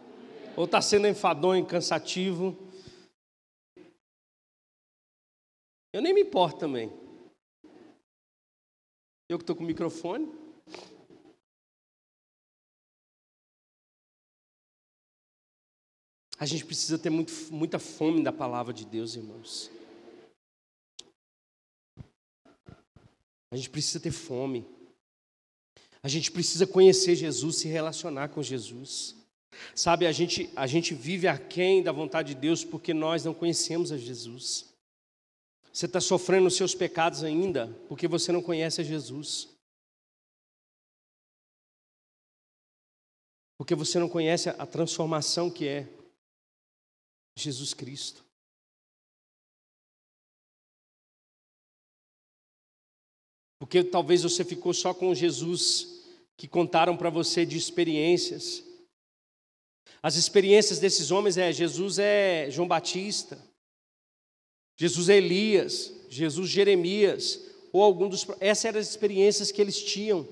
[0.56, 2.56] Ou está sendo enfadonho, cansativo?
[5.92, 7.01] Eu nem me importo também.
[9.32, 10.30] Eu que estou com o microfone.
[16.38, 19.70] A gente precisa ter muito, muita fome da palavra de Deus, irmãos.
[23.50, 24.66] A gente precisa ter fome.
[26.02, 29.16] A gente precisa conhecer Jesus, se relacionar com Jesus.
[29.74, 33.92] Sabe, a gente, a gente vive aquém da vontade de Deus porque nós não conhecemos
[33.92, 34.71] a Jesus.
[35.72, 39.48] Você está sofrendo os seus pecados ainda porque você não conhece a Jesus.
[43.56, 45.88] Porque você não conhece a transformação que é
[47.38, 48.22] Jesus Cristo.
[53.58, 56.04] Porque talvez você ficou só com Jesus
[56.36, 58.62] que contaram para você de experiências.
[60.02, 63.40] As experiências desses homens é Jesus é João Batista,
[64.82, 67.40] Jesus é Elias, Jesus Jeremias,
[67.72, 70.26] ou algum dos essas eram as experiências que eles tinham.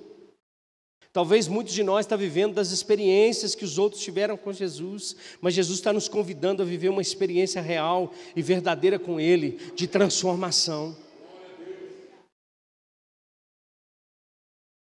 [1.12, 5.14] Talvez muitos de nós estão tá vivendo das experiências que os outros tiveram com Jesus,
[5.40, 9.86] mas Jesus está nos convidando a viver uma experiência real e verdadeira com Ele, de
[9.86, 10.96] transformação.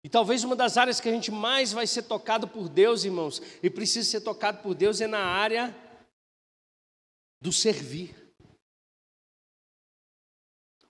[0.01, 3.41] E talvez uma das áreas que a gente mais vai ser tocado por Deus, irmãos,
[3.61, 5.75] e precisa ser tocado por Deus, é na área
[7.41, 8.20] do servir.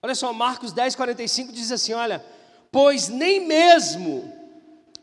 [0.04, 2.26] Olha só, Marcos 10, 45 diz assim: Olha,
[2.72, 4.32] pois nem mesmo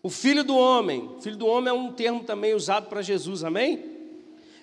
[0.03, 3.96] o filho do homem, filho do homem é um termo também usado para Jesus, amém?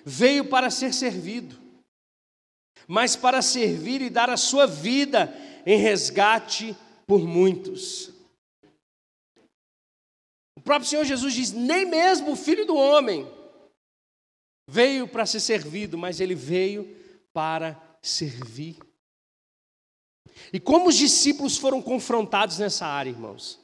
[0.04, 1.56] Veio para ser servido,
[2.86, 5.34] mas para servir e dar a sua vida
[5.64, 6.76] em resgate
[7.06, 8.12] por muitos.
[10.56, 13.26] O próprio Senhor Jesus diz: nem mesmo o filho do homem
[14.68, 16.84] veio para ser servido, mas ele veio
[17.32, 18.85] para servir.
[20.52, 23.58] E como os discípulos foram confrontados nessa área, irmãos?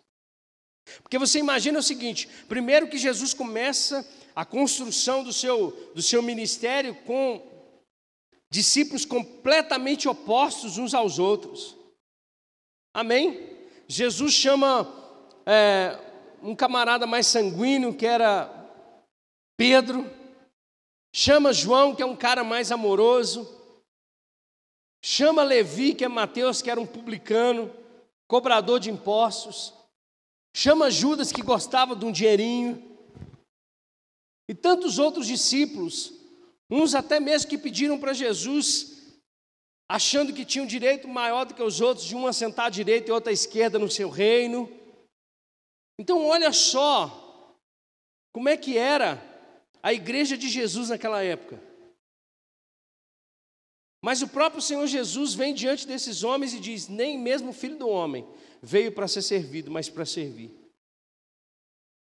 [1.03, 6.23] Porque você imagina o seguinte: primeiro que Jesus começa a construção do seu, do seu
[6.23, 7.43] ministério com
[8.51, 11.77] discípulos completamente opostos uns aos outros.
[12.95, 13.51] Amém?
[13.89, 14.87] Jesus chama
[15.47, 15.99] é,
[16.43, 18.51] um camarada mais sanguíneo, que era
[19.57, 20.11] Pedro,
[21.15, 23.49] chama João, que é um cara mais amoroso,
[25.03, 27.75] chama Levi, que é Mateus, que era um publicano,
[28.29, 29.75] cobrador de impostos.
[30.55, 32.91] Chama Judas, que gostava de um dinheirinho.
[34.49, 36.13] E tantos outros discípulos,
[36.71, 39.17] uns até mesmo que pediram para Jesus,
[39.89, 43.13] achando que tinham direito maior do que os outros, de um assentar à direita e
[43.13, 44.71] outro à esquerda no seu reino.
[45.99, 47.57] Então, olha só
[48.33, 49.23] como é que era
[49.83, 51.72] a igreja de Jesus naquela época.
[54.05, 57.79] Mas o próprio Senhor Jesus vem diante desses homens e diz: Nem mesmo o filho
[57.79, 58.27] do homem
[58.61, 60.51] veio para ser servido, mas para servir.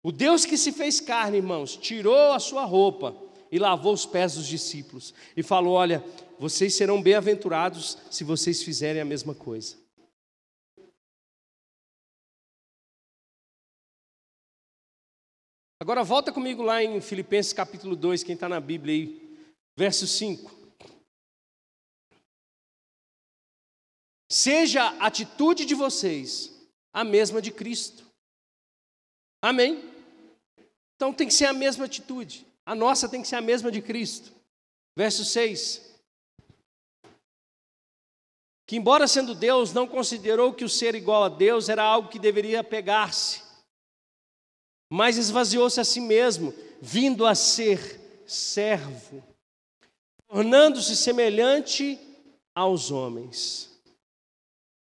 [0.03, 3.17] O Deus que se fez carne, irmãos, tirou a sua roupa
[3.51, 6.05] e lavou os pés dos discípulos e falou: Olha,
[6.41, 9.77] vocês serão bem-aventurados se vocês fizerem a mesma coisa.
[15.81, 19.39] Agora volta comigo lá em Filipenses capítulo 2, quem está na Bíblia aí,
[19.77, 20.56] verso 5.
[24.37, 26.53] Seja a atitude de vocês
[26.93, 28.05] a mesma de Cristo.
[29.41, 29.83] Amém?
[30.95, 32.47] Então tem que ser a mesma atitude.
[32.67, 34.31] A nossa tem que ser a mesma de Cristo.
[34.95, 35.99] Verso 6.
[38.67, 42.19] Que, embora sendo Deus, não considerou que o ser igual a Deus era algo que
[42.19, 43.43] deveria pegar-se,
[44.93, 49.25] mas esvaziou-se a si mesmo, vindo a ser servo,
[50.29, 51.99] tornando-se semelhante
[52.55, 53.76] aos homens.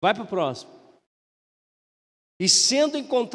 [0.00, 0.72] Vai para o próximo.
[2.40, 3.26] E sendo encontrado